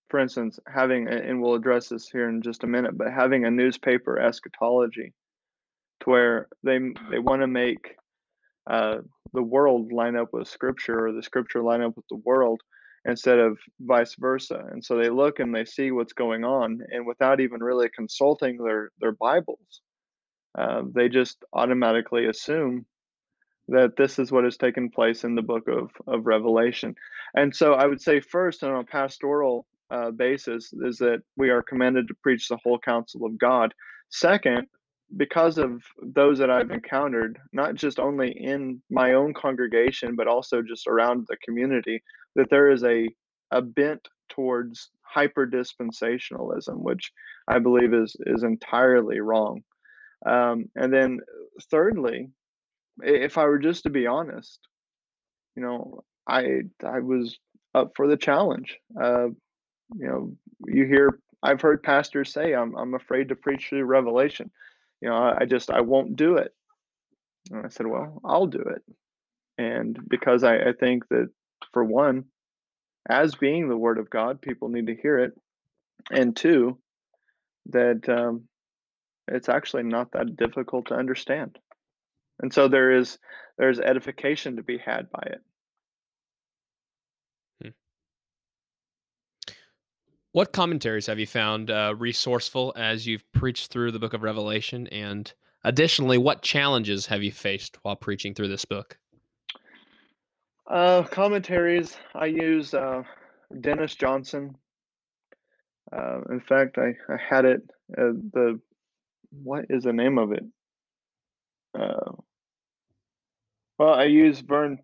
for 0.08 0.20
instance, 0.20 0.58
having 0.72 1.08
and 1.08 1.40
we'll 1.40 1.54
address 1.54 1.88
this 1.88 2.08
here 2.08 2.28
in 2.28 2.42
just 2.42 2.64
a 2.64 2.68
minute, 2.68 2.96
but 2.96 3.12
having 3.12 3.44
a 3.44 3.50
newspaper 3.50 4.18
eschatology, 4.18 5.12
to 6.00 6.10
where 6.10 6.48
they 6.62 6.78
they 7.10 7.18
want 7.18 7.42
to 7.42 7.46
make 7.46 7.96
uh, 8.68 8.98
the 9.32 9.42
world 9.42 9.92
line 9.92 10.16
up 10.16 10.28
with 10.32 10.48
Scripture 10.48 11.06
or 11.06 11.12
the 11.12 11.22
Scripture 11.22 11.62
line 11.62 11.82
up 11.82 11.96
with 11.96 12.06
the 12.10 12.20
world 12.24 12.60
instead 13.04 13.38
of 13.38 13.58
vice 13.80 14.14
versa. 14.18 14.62
And 14.70 14.84
so 14.84 14.96
they 14.96 15.08
look 15.08 15.38
and 15.38 15.54
they 15.54 15.64
see 15.64 15.90
what's 15.90 16.12
going 16.12 16.44
on, 16.44 16.80
and 16.90 17.06
without 17.06 17.40
even 17.40 17.62
really 17.62 17.88
consulting 17.88 18.58
their 18.58 18.90
their 19.00 19.12
Bibles, 19.12 19.80
uh, 20.58 20.82
they 20.94 21.08
just 21.08 21.44
automatically 21.52 22.26
assume 22.26 22.86
that 23.68 23.96
this 23.96 24.18
is 24.18 24.32
what 24.32 24.44
has 24.44 24.56
taken 24.56 24.90
place 24.90 25.22
in 25.22 25.34
the 25.34 25.42
book 25.42 25.68
of, 25.68 25.90
of 26.06 26.26
Revelation. 26.26 26.94
And 27.34 27.54
so 27.54 27.74
I 27.74 27.86
would 27.86 28.00
say, 28.00 28.20
first, 28.20 28.64
on 28.64 28.74
a 28.74 28.84
pastoral 28.84 29.64
uh, 29.90 30.10
basis, 30.10 30.72
is 30.72 30.98
that 30.98 31.22
we 31.36 31.50
are 31.50 31.62
commanded 31.62 32.08
to 32.08 32.14
preach 32.22 32.48
the 32.48 32.58
whole 32.62 32.78
counsel 32.78 33.24
of 33.24 33.38
God. 33.38 33.72
Second, 34.08 34.66
because 35.16 35.58
of 35.58 35.82
those 36.02 36.38
that 36.38 36.50
I've 36.50 36.70
encountered, 36.70 37.38
not 37.52 37.74
just 37.74 37.98
only 37.98 38.30
in 38.30 38.80
my 38.90 39.14
own 39.14 39.34
congregation, 39.34 40.14
but 40.16 40.28
also 40.28 40.62
just 40.62 40.86
around 40.86 41.26
the 41.28 41.36
community, 41.44 42.02
that 42.36 42.50
there 42.50 42.70
is 42.70 42.84
a, 42.84 43.08
a 43.50 43.60
bent 43.60 44.08
towards 44.28 44.90
hyper 45.02 45.46
dispensationalism, 45.46 46.76
which 46.76 47.12
I 47.48 47.58
believe 47.58 47.92
is, 47.92 48.16
is 48.26 48.44
entirely 48.44 49.20
wrong. 49.20 49.62
Um, 50.26 50.66
and 50.76 50.92
then, 50.92 51.20
thirdly, 51.70 52.28
if 53.02 53.38
I 53.38 53.44
were 53.44 53.58
just 53.58 53.84
to 53.84 53.90
be 53.90 54.06
honest, 54.06 54.60
you 55.56 55.62
know, 55.62 56.04
I 56.26 56.62
I 56.84 57.00
was 57.00 57.38
up 57.74 57.92
for 57.96 58.06
the 58.06 58.16
challenge. 58.16 58.78
Uh, 59.00 59.28
you 59.96 60.06
know, 60.06 60.32
you 60.66 60.84
hear 60.84 61.18
I've 61.42 61.60
heard 61.60 61.82
pastors 61.82 62.32
say 62.32 62.54
I'm 62.54 62.76
I'm 62.76 62.94
afraid 62.94 63.28
to 63.28 63.34
preach 63.34 63.68
through 63.68 63.84
Revelation. 63.84 64.50
You 65.00 65.08
know, 65.08 65.16
I, 65.16 65.44
just 65.46 65.70
I 65.70 65.80
won't 65.80 66.16
do 66.16 66.36
it. 66.36 66.52
And 67.50 67.64
I 67.64 67.68
said, 67.68 67.86
well, 67.86 68.20
I'll 68.24 68.46
do 68.46 68.60
it. 68.60 68.82
And 69.56 69.98
because 70.08 70.44
I, 70.44 70.56
I 70.56 70.72
think 70.78 71.08
that 71.08 71.30
for 71.72 71.84
one, 71.84 72.24
as 73.08 73.34
being 73.34 73.68
the 73.68 73.76
word 73.76 73.98
of 73.98 74.10
God, 74.10 74.42
people 74.42 74.68
need 74.68 74.86
to 74.88 74.96
hear 74.96 75.18
it. 75.18 75.32
And 76.10 76.36
two, 76.36 76.78
that 77.66 78.08
um, 78.08 78.48
it's 79.28 79.48
actually 79.48 79.84
not 79.84 80.12
that 80.12 80.36
difficult 80.36 80.86
to 80.86 80.94
understand. 80.94 81.58
And 82.40 82.52
so 82.52 82.68
there 82.68 82.90
is 82.90 83.18
there's 83.58 83.80
edification 83.80 84.56
to 84.56 84.62
be 84.62 84.78
had 84.78 85.10
by 85.10 85.22
it. 85.26 85.40
What 90.32 90.52
commentaries 90.52 91.06
have 91.06 91.18
you 91.18 91.26
found 91.26 91.72
uh, 91.72 91.94
resourceful 91.98 92.72
as 92.76 93.04
you've 93.04 93.24
preached 93.32 93.72
through 93.72 93.90
the 93.90 93.98
book 93.98 94.14
of 94.14 94.22
Revelation? 94.22 94.86
And 94.88 95.32
additionally, 95.64 96.18
what 96.18 96.42
challenges 96.42 97.06
have 97.06 97.24
you 97.24 97.32
faced 97.32 97.78
while 97.82 97.96
preaching 97.96 98.34
through 98.34 98.46
this 98.46 98.64
book? 98.64 98.96
Uh, 100.68 101.02
commentaries, 101.02 101.96
I 102.14 102.26
use 102.26 102.74
uh, 102.74 103.02
Dennis 103.60 103.96
Johnson. 103.96 104.56
Uh, 105.92 106.20
in 106.30 106.38
fact, 106.38 106.78
I, 106.78 106.94
I 107.12 107.16
had 107.16 107.44
it, 107.44 107.62
uh, 107.98 108.12
the, 108.32 108.60
what 109.32 109.64
is 109.68 109.82
the 109.82 109.92
name 109.92 110.16
of 110.16 110.30
it? 110.30 110.44
Uh, 111.76 112.12
well, 113.80 113.94
I 113.94 114.04
use 114.04 114.38
Vern 114.38 114.78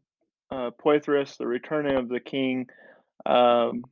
uh, 0.51 0.73
Poythress, 0.85 1.37
The 1.37 1.47
Returning 1.47 1.95
of 1.95 2.09
the 2.09 2.19
King. 2.19 2.67
Um, 3.25 3.85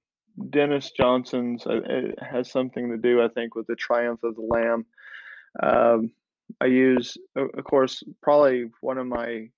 Dennis 0.50 0.90
Johnson's 0.90 1.66
uh, 1.66 1.80
has 2.20 2.50
something 2.50 2.90
to 2.90 2.96
do, 2.96 3.22
I 3.22 3.28
think, 3.28 3.54
with 3.54 3.66
the 3.66 3.76
Triumph 3.76 4.22
of 4.24 4.34
the 4.34 4.42
Lamb. 4.42 4.86
Um, 5.62 6.10
I 6.60 6.66
use, 6.66 7.16
of 7.36 7.64
course, 7.64 8.02
probably 8.22 8.70
one 8.80 8.98
of 8.98 9.06
my 9.06 9.48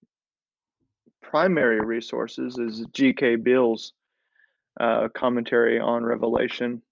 primary 1.23 1.81
resources 1.81 2.59
is 2.59 2.85
G.K. 2.93 3.37
Beale's 3.37 3.93
uh, 4.79 5.09
commentary 5.15 5.81
on 5.81 6.05
Revelation. 6.05 6.83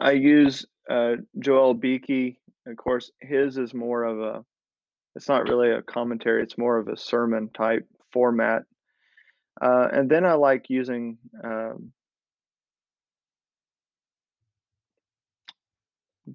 I 0.00 0.12
use 0.12 0.66
uh, 0.90 1.16
Joel 1.38 1.74
Beeke. 1.74 2.38
Of 2.66 2.76
course, 2.76 3.10
his 3.20 3.58
is 3.58 3.74
more 3.74 4.04
of 4.04 4.20
a, 4.20 4.44
it's 5.14 5.28
not 5.28 5.48
really 5.48 5.70
a 5.70 5.82
commentary, 5.82 6.42
it's 6.42 6.58
more 6.58 6.78
of 6.78 6.88
a 6.88 6.96
sermon 6.96 7.50
type 7.54 7.86
format. 8.12 8.62
Uh, 9.60 9.88
and 9.92 10.10
then 10.10 10.24
I 10.24 10.34
like 10.34 10.70
using 10.70 11.18
um, 11.44 11.92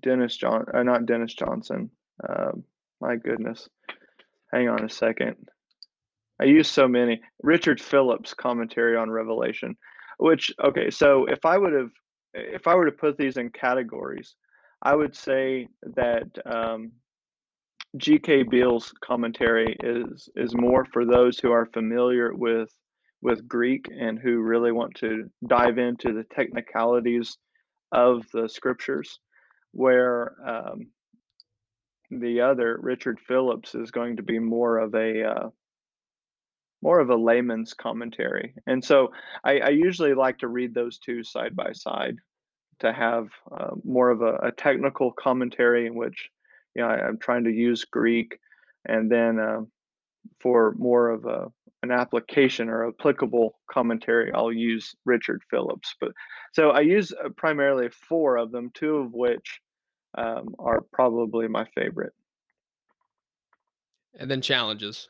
Dennis 0.02 0.36
John, 0.38 0.65
uh, 0.73 0.84
not 0.84 1.06
Dennis 1.06 1.34
Johnson. 1.34 1.89
Uh, 2.28 2.52
my 3.02 3.15
goodness. 3.15 3.69
Hang 4.52 4.69
on 4.69 4.84
a 4.84 4.89
second. 4.89 5.36
I 6.39 6.45
use 6.45 6.67
so 6.67 6.88
many. 6.88 7.21
Richard 7.41 7.82
Phillips 7.82 8.34
commentary 8.34 8.95
on 8.95 9.10
Revelation, 9.10 9.76
which 10.19 10.52
okay, 10.63 10.89
so 10.89 11.26
if 11.26 11.45
I 11.45 11.58
would 11.58 11.73
have 11.73 11.91
if 12.34 12.67
I 12.67 12.76
were 12.76 12.86
to 12.86 12.91
put 12.91 13.17
these 13.17 13.38
in 13.38 13.50
categories, 13.50 14.36
I 14.82 14.95
would 14.95 15.15
say 15.15 15.67
that 15.95 16.28
um, 16.45 16.91
G.K. 17.97 18.43
Beale's 18.43 18.93
commentary 19.04 19.76
is 19.84 20.30
is 20.36 20.54
more 20.56 20.86
for 20.86 21.06
those 21.06 21.39
who 21.39 21.52
are 21.52 21.65
familiar 21.65 22.34
with 22.34 22.69
with 23.21 23.47
Greek 23.47 23.88
and 23.89 24.19
who 24.19 24.41
really 24.41 24.71
want 24.71 24.93
to 24.95 25.30
dive 25.47 25.80
into 25.80 26.13
the 26.13 26.26
technicalities 26.36 27.38
of 27.91 28.23
the 28.32 28.47
scriptures, 28.47 29.19
where 29.78 30.34
um, 30.44 30.88
the 32.10 32.42
other 32.42 32.80
Richard 32.82 33.20
Phillips 33.20 33.76
is 33.76 33.92
going 33.92 34.18
to 34.18 34.24
be 34.24 34.40
more 34.40 34.80
of 34.80 34.96
a 34.96 35.24
uh, 35.24 35.50
more 36.82 37.00
of 37.00 37.12
a 37.12 37.16
layman's 37.16 37.76
commentary. 37.76 38.56
And 38.66 38.84
so 38.84 39.12
I, 39.44 39.60
I, 39.60 39.70
usually 39.70 40.13
like 40.13 40.40
to 40.40 40.48
read 40.48 40.74
those 40.74 40.98
two 40.98 41.24
side 41.24 41.56
by 41.56 41.74
side 41.74 42.16
to 42.80 42.92
have 42.92 43.28
uh, 43.52 43.76
more 43.84 44.10
of 44.10 44.22
a, 44.22 44.48
a, 44.48 44.52
technical 44.52 45.12
commentary 45.12 45.86
in 45.86 45.96
which 45.96 46.30
you 46.76 46.82
know 46.82 46.90
I, 46.90 47.08
am 47.08 47.20
trying 47.20 47.44
to 47.44 47.52
use 47.52 47.86
Greek, 47.86 48.40
and 48.86 49.12
then 49.12 49.40
uh, 49.40 49.62
for 50.40 50.74
more 50.80 51.12
of 51.12 51.26
a 51.26 51.52
an 51.84 51.92
application 51.92 52.68
or 52.70 52.88
applicable 52.88 53.60
commentary, 53.70 54.32
I'll 54.34 54.52
use 54.52 54.96
Richard 55.06 55.44
Phillips. 55.52 55.94
But 56.02 56.13
so 56.54 56.72
I 56.72 56.80
use 56.80 57.12
uh, 57.12 57.30
primarily 57.38 57.90
four 57.90 58.38
of 58.38 58.52
them, 58.52 58.72
two 58.74 58.96
of 58.98 59.13
which 59.13 59.62
um, 60.17 60.56
are 60.60 60.82
probably 60.91 61.47
my 61.47 61.65
favorite. 61.75 62.13
And 64.19 64.30
then 64.30 64.41
challenges. 64.41 65.10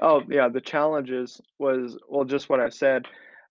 Oh 0.00 0.22
yeah, 0.28 0.48
the 0.48 0.60
challenges 0.60 1.40
was 1.58 1.96
well 2.08 2.24
just 2.24 2.48
what 2.48 2.60
I 2.60 2.68
said. 2.68 3.06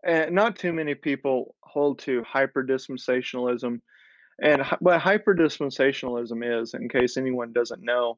And 0.05 0.35
not 0.35 0.57
too 0.57 0.73
many 0.73 0.93
people 0.93 1.55
hold 1.61 1.99
to 1.99 2.23
hyper 2.23 2.63
dispensationalism. 2.63 3.81
And 4.41 4.63
what 4.79 4.99
hyper 4.99 5.33
dispensationalism 5.33 6.61
is, 6.61 6.73
in 6.73 6.89
case 6.89 7.15
anyone 7.15 7.53
doesn't 7.53 7.81
know, 7.81 8.17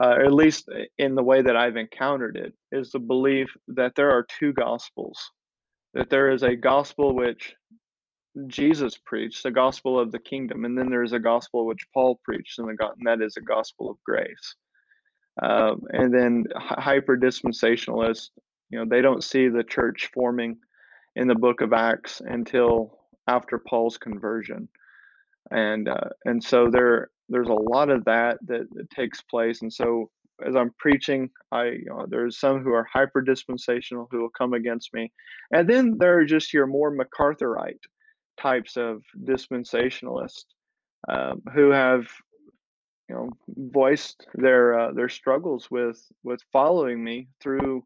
uh, 0.00 0.16
at 0.24 0.34
least 0.34 0.68
in 0.98 1.14
the 1.14 1.22
way 1.22 1.40
that 1.40 1.56
I've 1.56 1.76
encountered 1.76 2.36
it, 2.36 2.52
is 2.70 2.90
the 2.90 2.98
belief 2.98 3.48
that 3.68 3.94
there 3.94 4.10
are 4.10 4.26
two 4.38 4.52
gospels. 4.52 5.30
That 5.94 6.10
there 6.10 6.30
is 6.30 6.42
a 6.42 6.56
gospel 6.56 7.14
which 7.14 7.54
Jesus 8.48 8.96
preached, 8.96 9.42
the 9.42 9.50
gospel 9.50 9.98
of 9.98 10.10
the 10.10 10.18
kingdom, 10.18 10.64
and 10.64 10.76
then 10.76 10.90
there 10.90 11.04
is 11.04 11.12
a 11.12 11.18
gospel 11.18 11.66
which 11.66 11.86
Paul 11.92 12.20
preached, 12.24 12.58
and, 12.58 12.68
the, 12.68 12.86
and 12.86 13.06
that 13.06 13.24
is 13.24 13.36
a 13.36 13.40
gospel 13.40 13.90
of 13.90 13.96
grace. 14.04 14.56
Um, 15.42 15.82
and 15.90 16.12
then 16.12 16.44
hyper 16.56 17.16
dispensationalists, 17.16 18.30
you 18.70 18.78
know, 18.78 18.84
they 18.88 19.02
don't 19.02 19.22
see 19.22 19.48
the 19.48 19.64
church 19.64 20.10
forming 20.12 20.56
in 21.16 21.28
the 21.28 21.34
book 21.34 21.60
of 21.60 21.72
Acts 21.72 22.20
until 22.24 22.98
after 23.28 23.58
Paul's 23.58 23.98
conversion. 23.98 24.68
And 25.50 25.88
uh, 25.88 26.10
and 26.24 26.42
so 26.42 26.68
there 26.70 27.10
there's 27.28 27.48
a 27.48 27.52
lot 27.52 27.90
of 27.90 28.04
that, 28.04 28.38
that 28.46 28.66
that 28.72 28.90
takes 28.90 29.22
place. 29.22 29.62
And 29.62 29.72
so 29.72 30.10
as 30.46 30.56
I'm 30.56 30.72
preaching, 30.78 31.30
I 31.52 31.64
you 31.64 31.86
know, 31.88 32.06
there's 32.08 32.38
some 32.38 32.62
who 32.62 32.72
are 32.72 32.86
hyper 32.92 33.20
dispensational 33.22 34.08
who 34.10 34.22
will 34.22 34.30
come 34.30 34.54
against 34.54 34.92
me, 34.94 35.12
and 35.52 35.68
then 35.68 35.96
there 35.98 36.18
are 36.18 36.24
just 36.24 36.52
your 36.52 36.66
more 36.66 36.96
MacArthurite 36.96 37.78
types 38.36 38.76
of 38.76 39.02
dispensationalists 39.24 40.44
um, 41.08 41.42
who 41.52 41.70
have 41.70 42.06
you 43.08 43.14
know 43.14 43.30
voiced 43.48 44.26
their 44.34 44.78
uh, 44.78 44.92
their 44.92 45.08
struggles 45.08 45.70
with 45.70 46.00
with 46.22 46.40
following 46.52 47.02
me 47.02 47.28
through 47.40 47.84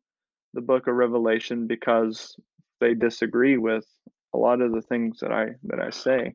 the 0.54 0.60
book 0.60 0.86
of 0.86 0.94
revelation 0.94 1.66
because 1.66 2.36
they 2.80 2.94
disagree 2.94 3.56
with 3.56 3.86
a 4.34 4.38
lot 4.38 4.60
of 4.60 4.72
the 4.72 4.82
things 4.82 5.20
that 5.20 5.32
i 5.32 5.48
that 5.64 5.80
i 5.80 5.90
say. 5.90 6.34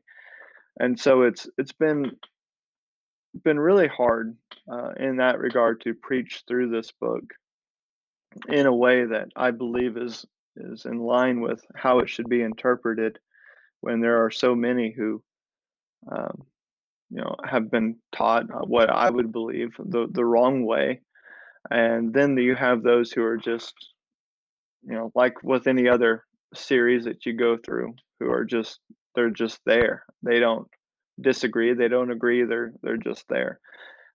And 0.78 0.98
so 0.98 1.22
it's 1.22 1.48
it's 1.56 1.72
been 1.72 2.12
been 3.42 3.58
really 3.58 3.88
hard 3.88 4.36
uh, 4.70 4.90
in 4.98 5.16
that 5.16 5.38
regard 5.38 5.80
to 5.82 5.94
preach 5.94 6.44
through 6.46 6.70
this 6.70 6.92
book 7.00 7.24
in 8.48 8.66
a 8.66 8.74
way 8.74 9.04
that 9.04 9.28
i 9.36 9.50
believe 9.50 9.96
is 9.96 10.24
is 10.56 10.84
in 10.84 10.98
line 10.98 11.40
with 11.40 11.64
how 11.74 11.98
it 11.98 12.08
should 12.08 12.28
be 12.28 12.42
interpreted 12.42 13.18
when 13.84 14.00
there 14.00 14.24
are 14.24 14.30
so 14.30 14.54
many 14.54 14.92
who 14.96 15.22
um, 16.10 16.42
you 17.10 17.20
know 17.20 17.36
have 17.44 17.70
been 17.70 17.96
taught 18.16 18.50
uh, 18.50 18.64
what 18.66 18.88
I 18.88 19.10
would 19.10 19.30
believe 19.30 19.70
the 19.78 20.06
the 20.10 20.24
wrong 20.24 20.64
way, 20.64 21.02
and 21.70 22.12
then 22.14 22.36
you 22.38 22.54
have 22.54 22.82
those 22.82 23.12
who 23.12 23.22
are 23.22 23.36
just 23.36 23.74
you 24.82 24.94
know 24.94 25.12
like 25.14 25.42
with 25.42 25.66
any 25.66 25.86
other 25.88 26.24
series 26.54 27.04
that 27.04 27.26
you 27.26 27.34
go 27.34 27.58
through 27.58 27.94
who 28.20 28.30
are 28.30 28.44
just 28.44 28.80
they're 29.14 29.30
just 29.30 29.60
there. 29.66 30.04
They 30.22 30.40
don't 30.40 30.66
disagree 31.20 31.74
they 31.74 31.88
don't 31.88 32.10
agree 32.10 32.44
they're 32.44 32.72
they're 32.82 32.96
just 32.96 33.24
there. 33.28 33.60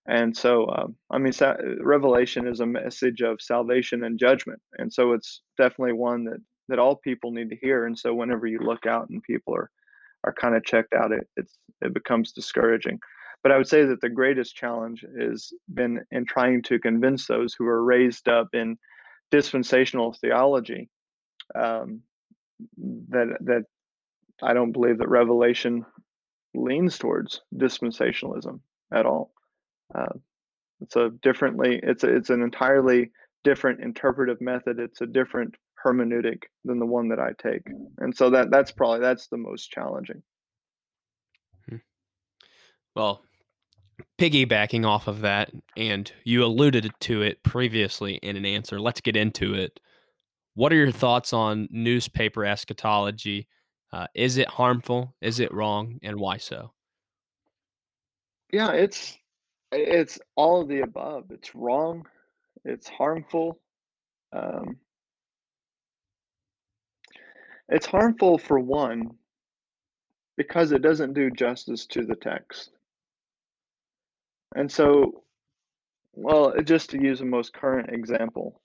And 0.06 0.36
so 0.36 0.66
um, 0.76 0.96
i 1.12 1.18
mean 1.18 1.32
sa- 1.32 1.62
revelation 1.80 2.48
is 2.48 2.60
a 2.60 2.66
message 2.66 3.20
of 3.20 3.40
salvation 3.40 4.02
and 4.04 4.18
judgment 4.18 4.60
and 4.78 4.92
so 4.92 5.12
it's 5.12 5.42
definitely 5.58 5.92
one 5.92 6.24
that 6.24 6.40
that 6.70 6.78
all 6.78 6.96
people 6.96 7.30
need 7.30 7.50
to 7.50 7.56
hear 7.56 7.84
and 7.84 7.98
so 7.98 8.14
whenever 8.14 8.46
you 8.46 8.58
look 8.60 8.86
out 8.86 9.08
and 9.10 9.22
people 9.22 9.54
are 9.54 9.70
are 10.24 10.32
kind 10.32 10.54
of 10.54 10.64
checked 10.64 10.94
out, 10.94 11.12
it 11.12 11.26
it's 11.36 11.58
it 11.80 11.94
becomes 11.94 12.32
discouraging. 12.32 12.98
But 13.42 13.52
I 13.52 13.56
would 13.56 13.68
say 13.68 13.84
that 13.86 14.00
the 14.00 14.10
greatest 14.10 14.54
challenge 14.54 15.04
has 15.18 15.52
been 15.72 16.04
in 16.10 16.26
trying 16.26 16.62
to 16.64 16.78
convince 16.78 17.26
those 17.26 17.54
who 17.54 17.66
are 17.66 17.82
raised 17.82 18.28
up 18.28 18.48
in 18.52 18.76
dispensational 19.30 20.12
theology 20.12 20.90
um, 21.54 22.02
that 23.08 23.38
that 23.40 23.64
I 24.42 24.52
don't 24.52 24.72
believe 24.72 24.98
that 24.98 25.08
Revelation 25.08 25.86
leans 26.54 26.98
towards 26.98 27.40
dispensationalism 27.54 28.60
at 28.92 29.06
all. 29.06 29.32
Uh, 29.94 30.18
it's 30.80 30.96
a 30.96 31.10
differently 31.22 31.80
it's 31.82 32.04
a, 32.04 32.14
it's 32.14 32.30
an 32.30 32.42
entirely 32.42 33.10
different 33.42 33.80
interpretive 33.80 34.40
method. 34.42 34.78
It's 34.78 35.00
a 35.00 35.06
different 35.06 35.54
hermeneutic 35.84 36.44
than 36.64 36.78
the 36.78 36.86
one 36.86 37.08
that 37.08 37.18
I 37.18 37.32
take. 37.40 37.66
And 37.98 38.16
so 38.16 38.30
that 38.30 38.50
that's 38.50 38.70
probably 38.70 39.00
that's 39.00 39.28
the 39.28 39.38
most 39.38 39.70
challenging. 39.70 40.22
Well, 42.96 43.22
piggybacking 44.18 44.84
off 44.84 45.06
of 45.06 45.20
that, 45.20 45.50
and 45.76 46.10
you 46.24 46.44
alluded 46.44 46.92
to 47.00 47.22
it 47.22 47.42
previously 47.42 48.14
in 48.14 48.36
an 48.36 48.44
answer, 48.44 48.80
let's 48.80 49.00
get 49.00 49.16
into 49.16 49.54
it. 49.54 49.78
What 50.54 50.72
are 50.72 50.76
your 50.76 50.90
thoughts 50.90 51.32
on 51.32 51.68
newspaper 51.70 52.44
eschatology? 52.44 53.46
Uh, 53.92 54.06
is 54.14 54.36
it 54.36 54.48
harmful? 54.48 55.14
Is 55.20 55.40
it 55.40 55.54
wrong? 55.54 55.98
And 56.02 56.18
why 56.18 56.36
so? 56.36 56.72
Yeah, 58.52 58.72
it's 58.72 59.16
it's 59.72 60.18
all 60.34 60.62
of 60.62 60.68
the 60.68 60.80
above. 60.80 61.30
It's 61.30 61.54
wrong. 61.54 62.06
It's 62.64 62.88
harmful. 62.88 63.60
Um, 64.32 64.76
it's 67.70 67.86
harmful 67.86 68.38
for 68.38 68.58
one 68.58 69.10
because 70.36 70.72
it 70.72 70.82
doesn't 70.82 71.14
do 71.14 71.30
justice 71.30 71.86
to 71.86 72.04
the 72.04 72.16
text. 72.16 72.70
And 74.56 74.70
so, 74.70 75.22
well, 76.12 76.54
just 76.64 76.90
to 76.90 77.02
use 77.02 77.20
the 77.20 77.26
most 77.26 77.52
current 77.52 77.90
example, 77.90 78.60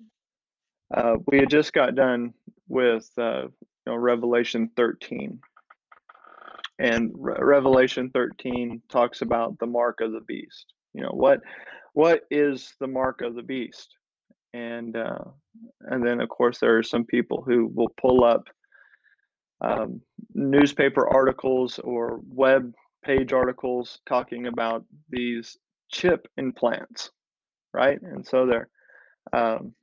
uh, 0.94 1.15
we 1.28 1.39
had 1.39 1.50
just 1.50 1.74
got 1.74 1.96
done 1.96 2.34
with 2.68 3.10
uh, 3.18 3.44
you 3.44 3.52
know, 3.86 3.96
Revelation 3.96 4.72
13. 4.76 5.39
And 6.80 7.12
Re- 7.15 7.38
Revelation 7.39 8.10
13 8.13 8.82
talks 8.89 9.22
about 9.22 9.60
the 9.60 9.68
mark 9.68 10.02
of 10.02 10.12
the 10.12 10.22
beast. 10.22 10.74
You 10.94 11.02
know, 11.02 11.12
what 11.12 11.41
what 11.94 12.24
is 12.30 12.74
the 12.80 12.88
mark 12.88 13.22
of 13.22 13.36
the 13.36 13.44
beast? 13.44 13.96
And 14.54 14.96
uh, 14.96 15.26
and 15.82 16.06
then 16.06 16.20
of 16.20 16.30
course 16.30 16.60
there 16.60 16.78
are 16.78 16.84
some 16.84 17.06
people 17.06 17.44
who 17.46 17.72
will 17.74 17.94
pull 18.02 18.24
up 18.24 18.48
um, 19.65 20.01
newspaper 20.34 21.08
articles 21.08 21.80
or 21.80 22.19
web 22.28 22.73
page 23.04 23.34
articles 23.34 23.99
talking 24.08 24.47
about 24.47 24.86
these 25.10 25.58
chip 25.91 26.28
implants, 26.38 27.12
right? 27.73 27.99
And 28.01 28.25
so 28.25 28.45
they're 28.45 28.69
um, 29.34 29.73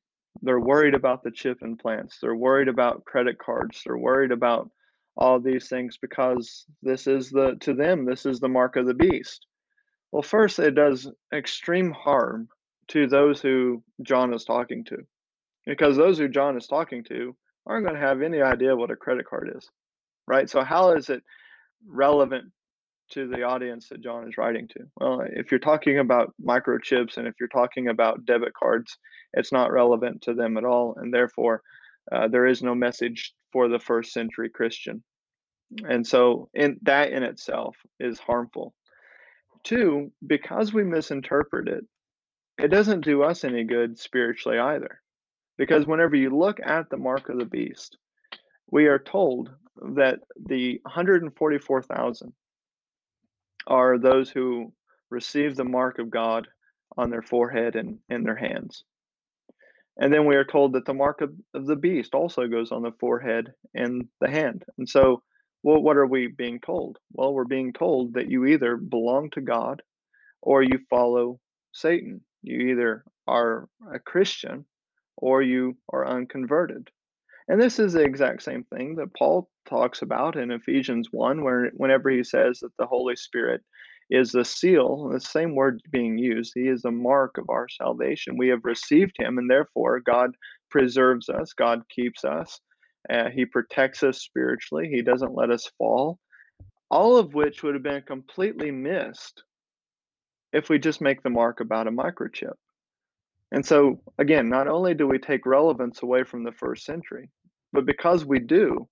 they're 0.41 0.61
worried 0.61 0.95
about 0.95 1.23
the 1.23 1.31
chip 1.31 1.59
implants. 1.63 2.19
They're 2.21 2.35
worried 2.35 2.69
about 2.69 3.05
credit 3.05 3.39
cards. 3.39 3.83
They're 3.85 3.99
worried 3.99 4.33
about 4.33 4.71
all 5.17 5.41
these 5.41 5.69
things 5.69 5.99
because 6.01 6.65
this 6.83 7.07
is 7.07 7.31
the 7.31 7.57
to 7.61 7.75
them 7.75 8.07
this 8.07 8.25
is 8.25 8.41
the 8.41 8.49
mark 8.49 8.77
of 8.77 8.87
the 8.87 8.95
beast. 8.95 9.47
Well, 10.11 10.23
first 10.23 10.59
it 10.59 10.75
does 10.75 11.11
extreme 11.35 11.91
harm 11.91 12.49
to 12.89 13.07
those 13.07 13.41
who 13.41 13.83
John 14.03 14.33
is 14.35 14.45
talking 14.45 14.85
to, 14.85 14.99
because 15.67 15.97
those 15.97 16.19
who 16.19 16.29
John 16.29 16.57
is 16.57 16.67
talking 16.67 17.05
to 17.05 17.35
aren't 17.67 17.87
going 17.87 17.99
to 17.99 18.07
have 18.07 18.23
any 18.23 18.41
idea 18.41 18.77
what 18.77 18.91
a 18.91 18.97
credit 18.97 19.27
card 19.27 19.53
is, 19.57 19.69
right? 20.27 20.49
So 20.49 20.63
how 20.63 20.93
is 20.93 21.11
it 21.11 21.23
relevant 21.87 22.51
to 23.13 23.29
the 23.29 23.43
audience 23.43 23.89
that 23.89 24.03
John 24.03 24.27
is 24.29 24.39
writing 24.39 24.69
to? 24.69 24.81
Well, 24.97 25.23
if 25.27 25.51
you're 25.51 25.61
talking 25.61 25.99
about 25.99 26.35
microchips 26.43 27.17
and 27.17 27.27
if 27.27 27.35
you're 27.39 27.49
talking 27.49 27.89
about 27.89 28.25
debit 28.25 28.55
cards, 28.55 28.97
it's 29.35 29.53
not 29.53 29.73
relevant 29.73 30.23
to 30.23 30.35
them 30.35 30.57
at 30.57 30.65
all, 30.65 30.97
and 30.97 31.13
therefore 31.13 31.63
uh, 32.11 32.29
there 32.29 32.47
is 32.47 32.63
no 32.63 32.75
message 32.75 33.33
for 33.53 33.69
the 33.69 33.79
first 33.79 34.13
century 34.13 34.49
Christian. 34.49 35.03
And 35.89 36.07
so, 36.07 36.49
in 36.55 36.79
that 36.83 37.13
in 37.13 37.23
itself 37.23 37.77
is 37.99 38.19
harmful. 38.19 38.75
Two, 39.65 40.11
because 40.27 40.73
we 40.73 40.83
misinterpret 40.85 41.69
it, 41.69 41.85
it 42.59 42.69
doesn't 42.69 43.05
do 43.05 43.23
us 43.23 43.45
any 43.45 43.65
good 43.65 43.99
spiritually 43.99 44.59
either. 44.59 45.02
Because 45.59 45.87
whenever 45.87 46.17
you 46.17 46.37
look 46.37 46.59
at 46.65 46.89
the 46.91 46.97
mark 46.97 47.29
of 47.29 47.39
the 47.39 47.45
beast, 47.45 47.99
we 48.71 48.87
are 48.87 48.99
told 48.99 49.51
that 49.95 50.21
the 50.47 50.81
144,000 50.85 52.33
are 53.67 53.99
those 53.99 54.31
who 54.31 54.73
receive 55.11 55.57
the 55.57 55.65
mark 55.65 55.99
of 55.99 56.11
God 56.11 56.49
on 56.97 57.11
their 57.11 57.23
forehead 57.23 57.77
and 57.77 57.99
in 58.09 58.25
their 58.25 58.37
hands. 58.37 58.85
And 59.99 60.13
then 60.13 60.27
we 60.27 60.37
are 60.37 60.45
told 60.45 60.73
that 60.73 60.87
the 60.87 60.95
mark 60.95 61.21
of, 61.21 61.33
of 61.55 61.67
the 61.67 61.77
beast 61.77 62.15
also 62.15 62.47
goes 62.47 62.73
on 62.73 62.83
the 62.83 62.93
forehead 62.99 63.53
and 63.75 64.09
the 64.21 64.31
hand. 64.31 64.65
And 64.79 64.89
so, 64.89 65.23
well, 65.63 65.83
what 65.83 65.97
are 65.97 66.07
we 66.07 66.29
being 66.29 66.61
told? 66.61 66.99
Well, 67.13 67.35
we're 67.35 67.45
being 67.45 67.73
told 67.73 68.15
that 68.15 68.31
you 68.31 68.47
either 68.47 68.77
belong 68.77 69.31
to 69.31 69.43
God 69.43 69.83
or 70.41 70.63
you 70.63 70.81
follow 70.89 71.39
Satan. 71.73 72.23
You 72.43 72.71
either 72.71 73.05
are 73.29 73.69
a 73.93 73.99
Christian 73.99 74.65
or 75.23 75.41
you 75.41 75.77
are 75.93 76.07
unconverted. 76.07 76.91
And 77.49 77.61
this 77.61 77.79
is 77.79 77.93
the 77.93 78.03
exact 78.03 78.43
same 78.43 78.65
thing 78.65 78.97
that 78.97 79.15
Paul 79.17 79.49
talks 79.69 80.03
about 80.03 80.37
in 80.37 80.51
Ephesians 80.51 81.09
1, 81.13 81.43
where 81.43 81.71
whenever 81.75 82.11
he 82.11 82.25
says 82.25 82.59
that 82.61 82.77
the 82.79 82.87
Holy 82.87 83.17
Spirit 83.17 83.63
is 84.11 84.33
the 84.33 84.45
seal, 84.45 85.09
the 85.09 85.21
same 85.21 85.55
word 85.55 85.81
being 85.91 86.19
used, 86.19 86.53
he 86.55 86.69
is 86.69 86.83
the 86.83 86.91
mark 86.91 87.39
of 87.39 87.49
our 87.49 87.69
salvation. 87.69 88.37
We 88.37 88.49
have 88.49 88.65
received 88.65 89.17
him, 89.19 89.39
and 89.39 89.49
therefore 89.49 90.01
God 90.01 90.31
preserves 90.71 91.29
us, 91.29 91.53
God 91.53 91.83
keeps 91.89 92.25
us, 92.25 92.61
uh, 93.09 93.31
he 93.31 93.47
protects 93.47 94.03
us 94.03 94.21
spiritually, 94.21 94.89
he 94.89 95.03
doesn't 95.03 95.35
let 95.35 95.51
us 95.51 95.71
fall. 95.79 96.19
All 96.91 97.17
of 97.17 97.33
which 97.33 97.63
would 97.63 97.75
have 97.75 97.83
been 97.83 98.03
completely 98.03 98.71
missed 98.71 99.45
if 100.53 100.69
we 100.69 100.79
just 100.79 101.01
make 101.01 101.23
the 101.23 101.31
mark 101.31 101.61
about 101.61 101.87
a 101.87 101.91
microchip. 101.91 102.55
And 103.53 103.65
so, 103.65 104.01
again, 104.19 104.49
not 104.49 104.67
only 104.67 104.95
do 104.95 105.07
we 105.07 105.19
take 105.19 105.45
relevance 105.45 106.03
away 106.03 106.25
from 106.25 106.43
the 106.43 106.53
first 106.53 106.87
century, 106.87 107.29
but 107.73 107.85
because 107.85 108.25
we 108.25 108.39
do, 108.39 108.89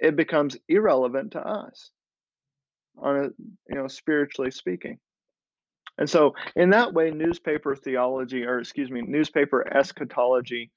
it 0.00 0.14
becomes 0.14 0.58
irrelevant 0.68 1.32
to 1.32 1.40
us 1.40 1.90
on 2.98 3.16
a, 3.16 3.22
you 3.70 3.76
know, 3.76 3.88
spiritually 3.88 4.50
speaking. 4.50 4.98
And 5.98 6.08
so, 6.08 6.34
in 6.54 6.70
that 6.70 6.92
way, 6.92 7.10
newspaper 7.10 7.74
theology, 7.74 8.44
or 8.44 8.58
excuse 8.58 8.90
me, 8.90 9.02
newspaper 9.02 9.66
eschatology, 9.74 10.70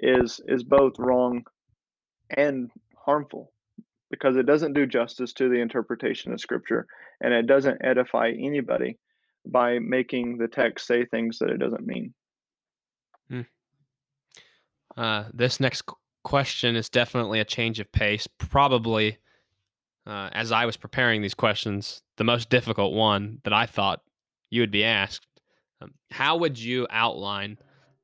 is 0.00 0.40
is 0.48 0.64
both 0.64 0.94
wrong 0.98 1.44
and 2.36 2.70
harmful 2.96 3.52
because 4.10 4.36
it 4.36 4.46
doesn't 4.46 4.74
do 4.74 4.86
justice 4.86 5.32
to 5.34 5.48
the 5.48 5.60
interpretation 5.60 6.32
of 6.32 6.40
Scripture, 6.40 6.86
and 7.20 7.32
it 7.32 7.46
doesn't 7.46 7.84
edify 7.84 8.30
anybody 8.30 8.98
by 9.46 9.78
making 9.78 10.38
the 10.38 10.48
text 10.48 10.86
say 10.86 11.04
things 11.04 11.38
that 11.38 11.50
it 11.50 11.58
doesn't 11.58 11.86
mean. 11.86 12.14
Uh, 14.96 15.24
this 15.32 15.60
next 15.60 15.84
question 16.24 16.76
is 16.76 16.88
definitely 16.88 17.40
a 17.40 17.44
change 17.44 17.80
of 17.80 17.90
pace. 17.92 18.26
Probably, 18.38 19.18
uh, 20.06 20.30
as 20.32 20.52
I 20.52 20.66
was 20.66 20.76
preparing 20.76 21.22
these 21.22 21.34
questions, 21.34 22.02
the 22.16 22.24
most 22.24 22.50
difficult 22.50 22.94
one 22.94 23.38
that 23.44 23.52
I 23.52 23.66
thought 23.66 24.02
you 24.50 24.60
would 24.60 24.70
be 24.70 24.84
asked. 24.84 25.26
Um, 25.80 25.92
how 26.10 26.36
would 26.36 26.58
you 26.58 26.86
outline 26.90 27.58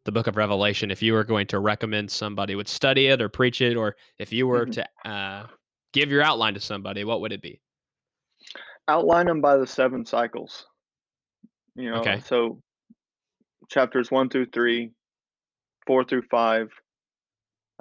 the 0.05 0.13
book 0.13 0.27
of 0.27 0.37
Revelation 0.37 0.91
if 0.91 1.03
you 1.03 1.13
were 1.13 1.25
going 1.25 1.47
to 1.49 1.59
recommend 1.59 2.11
somebody 2.11 2.55
would 2.55 2.69
study 2.69 3.09
it 3.09 3.21
or 3.21 3.29
preach 3.29 3.61
it, 3.61 3.77
or 3.77 3.95
if 4.19 4.33
you 4.33 4.47
were 4.47 4.65
mm-hmm. 4.65 4.81
to 5.05 5.11
uh, 5.11 5.47
give 5.93 6.11
your 6.11 6.23
outline 6.23 6.55
to 6.55 6.61
somebody, 6.61 7.05
what 7.05 7.21
would 7.21 7.33
it 7.33 7.43
be? 7.43 7.61
Outline 8.89 9.27
them 9.27 9.43
by 9.43 9.59
the 9.59 9.67
seven 9.67 10.07
cycles. 10.07 10.67
You 11.75 11.91
know, 11.91 11.97
okay. 11.99 12.21
so 12.25 12.63
chapters 13.69 14.11
one 14.11 14.31
through 14.31 14.47
three, 14.47 14.93
four 15.89 16.05
through 16.05 16.23
five, 16.31 16.69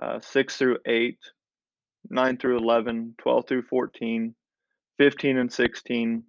uh, 0.01 0.19
6 0.21 0.57
through 0.57 0.77
8, 0.87 1.17
9 2.09 2.37
through 2.37 2.57
11, 2.57 3.15
12 3.17 3.47
through 3.47 3.63
14, 3.63 4.33
15 4.97 5.37
and 5.37 5.51
16, 5.51 6.23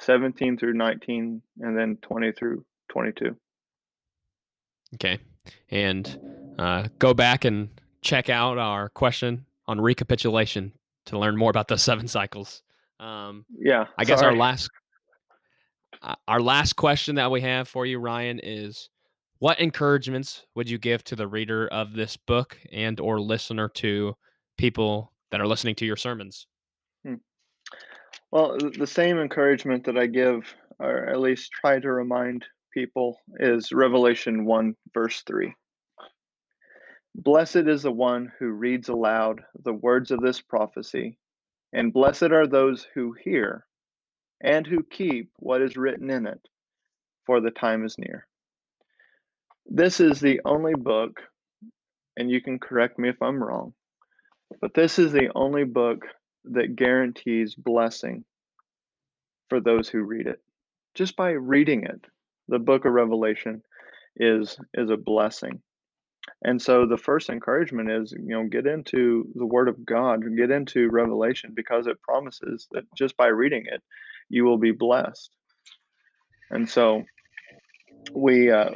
17 0.00 0.58
through 0.58 0.74
19, 0.74 1.42
and 1.60 1.78
then 1.78 1.96
20 2.02 2.32
through 2.32 2.64
22. 2.90 3.36
Okay. 4.94 5.18
And 5.70 6.18
uh, 6.58 6.88
go 6.98 7.14
back 7.14 7.44
and 7.44 7.68
check 8.02 8.28
out 8.28 8.58
our 8.58 8.88
question 8.88 9.46
on 9.68 9.80
recapitulation 9.80 10.72
to 11.06 11.18
learn 11.18 11.36
more 11.36 11.50
about 11.50 11.68
the 11.68 11.78
seven 11.78 12.08
cycles. 12.08 12.62
Um, 12.98 13.44
yeah. 13.56 13.86
I 13.96 14.04
guess 14.04 14.20
our 14.20 14.34
last 14.34 14.68
uh, 16.02 16.16
our 16.26 16.40
last 16.40 16.74
question 16.74 17.14
that 17.16 17.30
we 17.30 17.40
have 17.40 17.68
for 17.68 17.86
you, 17.86 17.98
Ryan, 17.98 18.40
is 18.42 18.90
what 19.38 19.60
encouragements 19.60 20.46
would 20.54 20.68
you 20.68 20.78
give 20.78 21.04
to 21.04 21.16
the 21.16 21.28
reader 21.28 21.66
of 21.68 21.92
this 21.92 22.16
book 22.16 22.58
and 22.72 23.00
or 23.00 23.20
listener 23.20 23.68
to 23.68 24.16
people 24.56 25.12
that 25.30 25.40
are 25.40 25.46
listening 25.46 25.74
to 25.76 25.86
your 25.86 25.96
sermons? 25.96 26.46
Hmm. 27.04 27.14
well 28.30 28.56
the 28.56 28.86
same 28.86 29.18
encouragement 29.18 29.84
that 29.84 29.98
i 29.98 30.06
give 30.06 30.54
or 30.78 31.06
at 31.06 31.20
least 31.20 31.52
try 31.52 31.78
to 31.78 31.92
remind 31.92 32.44
people 32.72 33.20
is 33.38 33.72
revelation 33.72 34.44
1 34.44 34.74
verse 34.94 35.22
3 35.26 35.54
blessed 37.14 37.68
is 37.68 37.82
the 37.82 37.92
one 37.92 38.32
who 38.38 38.46
reads 38.46 38.88
aloud 38.88 39.42
the 39.64 39.72
words 39.72 40.10
of 40.10 40.20
this 40.20 40.40
prophecy 40.40 41.18
and 41.72 41.92
blessed 41.92 42.32
are 42.32 42.46
those 42.46 42.86
who 42.94 43.12
hear 43.12 43.66
and 44.40 44.66
who 44.66 44.82
keep 44.82 45.30
what 45.36 45.60
is 45.60 45.76
written 45.76 46.10
in 46.10 46.26
it 46.26 46.40
for 47.26 47.40
the 47.40 47.50
time 47.50 47.84
is 47.84 47.98
near 47.98 48.26
this 49.66 50.00
is 50.00 50.20
the 50.20 50.40
only 50.44 50.74
book, 50.74 51.20
and 52.16 52.30
you 52.30 52.40
can 52.40 52.58
correct 52.58 52.98
me 52.98 53.08
if 53.08 53.20
I'm 53.22 53.42
wrong, 53.42 53.74
but 54.60 54.74
this 54.74 54.98
is 54.98 55.12
the 55.12 55.30
only 55.34 55.64
book 55.64 56.04
that 56.44 56.76
guarantees 56.76 57.54
blessing 57.54 58.24
for 59.48 59.60
those 59.60 59.88
who 59.88 60.02
read 60.02 60.26
it. 60.26 60.40
Just 60.94 61.16
by 61.16 61.30
reading 61.30 61.84
it, 61.84 62.04
the 62.48 62.58
book 62.58 62.84
of 62.84 62.92
Revelation 62.92 63.62
is 64.16 64.56
is 64.74 64.90
a 64.90 64.96
blessing. 64.96 65.60
And 66.42 66.60
so 66.60 66.86
the 66.86 66.96
first 66.96 67.28
encouragement 67.28 67.90
is, 67.90 68.12
you 68.12 68.34
know, 68.34 68.44
get 68.48 68.66
into 68.66 69.28
the 69.34 69.46
Word 69.46 69.68
of 69.68 69.84
God, 69.84 70.22
get 70.36 70.50
into 70.50 70.88
Revelation 70.90 71.52
because 71.54 71.86
it 71.86 72.00
promises 72.02 72.66
that 72.72 72.84
just 72.96 73.16
by 73.16 73.26
reading 73.26 73.64
it, 73.66 73.82
you 74.28 74.44
will 74.44 74.58
be 74.58 74.72
blessed. 74.72 75.30
And 76.50 76.68
so 76.68 77.04
we 78.12 78.50
uh, 78.50 78.70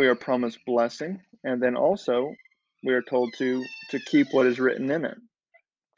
we 0.00 0.06
are 0.06 0.14
promised 0.14 0.58
blessing, 0.64 1.20
and 1.44 1.62
then 1.62 1.76
also 1.76 2.34
we 2.82 2.94
are 2.94 3.02
told 3.02 3.34
to 3.36 3.62
to 3.90 4.00
keep 4.00 4.28
what 4.32 4.46
is 4.46 4.58
written 4.58 4.90
in 4.90 5.04
it, 5.04 5.18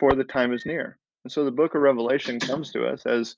for 0.01 0.17
the 0.17 0.25
time 0.25 0.53
is 0.53 0.67
near. 0.67 0.99
And 1.25 1.31
so 1.31 1.45
the 1.45 1.53
Book 1.53 1.77
of 1.77 1.83
Revelation 1.83 2.41
comes 2.41 2.73
to 2.73 2.85
us 2.85 3.07
as 3.07 3.37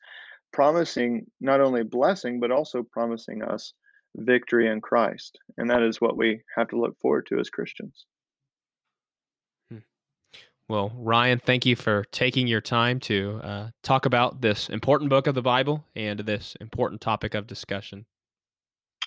promising 0.54 1.26
not 1.38 1.60
only 1.60 1.82
blessing 1.82 2.40
but 2.40 2.50
also 2.50 2.82
promising 2.82 3.42
us 3.42 3.74
victory 4.16 4.66
in 4.66 4.80
Christ. 4.80 5.38
And 5.58 5.68
that 5.68 5.82
is 5.82 6.00
what 6.00 6.16
we 6.16 6.40
have 6.56 6.68
to 6.68 6.80
look 6.80 6.98
forward 6.98 7.26
to 7.26 7.38
as 7.38 7.50
Christians. 7.50 8.06
Hmm. 9.70 9.80
Well, 10.66 10.92
Ryan, 10.96 11.40
thank 11.40 11.66
you 11.66 11.76
for 11.76 12.06
taking 12.10 12.46
your 12.46 12.62
time 12.62 13.00
to 13.00 13.40
uh, 13.42 13.68
talk 13.82 14.06
about 14.06 14.40
this 14.40 14.70
important 14.70 15.10
book 15.10 15.26
of 15.26 15.34
the 15.34 15.42
Bible 15.42 15.84
and 15.94 16.20
this 16.20 16.56
important 16.58 17.02
topic 17.02 17.34
of 17.34 17.46
discussion. 17.46 18.06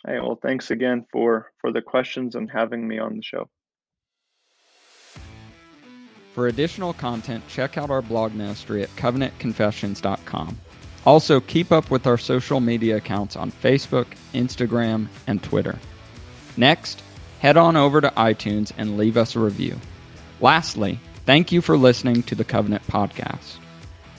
Hey, 0.05 0.19
well, 0.19 0.39
thanks 0.41 0.71
again 0.71 1.05
for 1.11 1.51
for 1.59 1.71
the 1.71 1.81
questions 1.81 2.35
and 2.35 2.49
having 2.49 2.87
me 2.87 2.99
on 2.99 3.17
the 3.17 3.23
show. 3.23 3.49
For 6.33 6.47
additional 6.47 6.93
content, 6.93 7.43
check 7.47 7.77
out 7.77 7.89
our 7.89 8.03
blog 8.03 8.35
ministry 8.35 8.83
at 8.83 8.95
covenantconfessions.com. 8.95 10.57
Also, 11.03 11.39
keep 11.39 11.71
up 11.71 11.89
with 11.89 12.05
our 12.05 12.17
social 12.17 12.59
media 12.59 12.97
accounts 12.97 13.35
on 13.35 13.51
Facebook, 13.51 14.05
Instagram, 14.33 15.07
and 15.25 15.41
Twitter. 15.41 15.79
Next, 16.55 17.01
head 17.39 17.57
on 17.57 17.75
over 17.75 18.01
to 18.01 18.09
iTunes 18.09 18.71
and 18.77 18.97
leave 18.97 19.17
us 19.17 19.35
a 19.35 19.39
review. 19.39 19.77
Lastly, 20.39 20.99
thank 21.25 21.51
you 21.51 21.61
for 21.61 21.77
listening 21.77 22.23
to 22.23 22.35
the 22.35 22.43
Covenant 22.43 22.85
Podcast. 22.87 23.57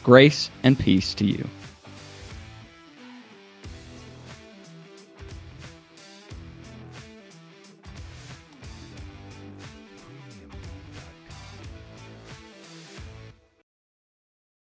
Grace 0.03 0.51
and 0.63 0.79
peace 0.79 1.15
to 1.15 1.25
you. 1.25 1.49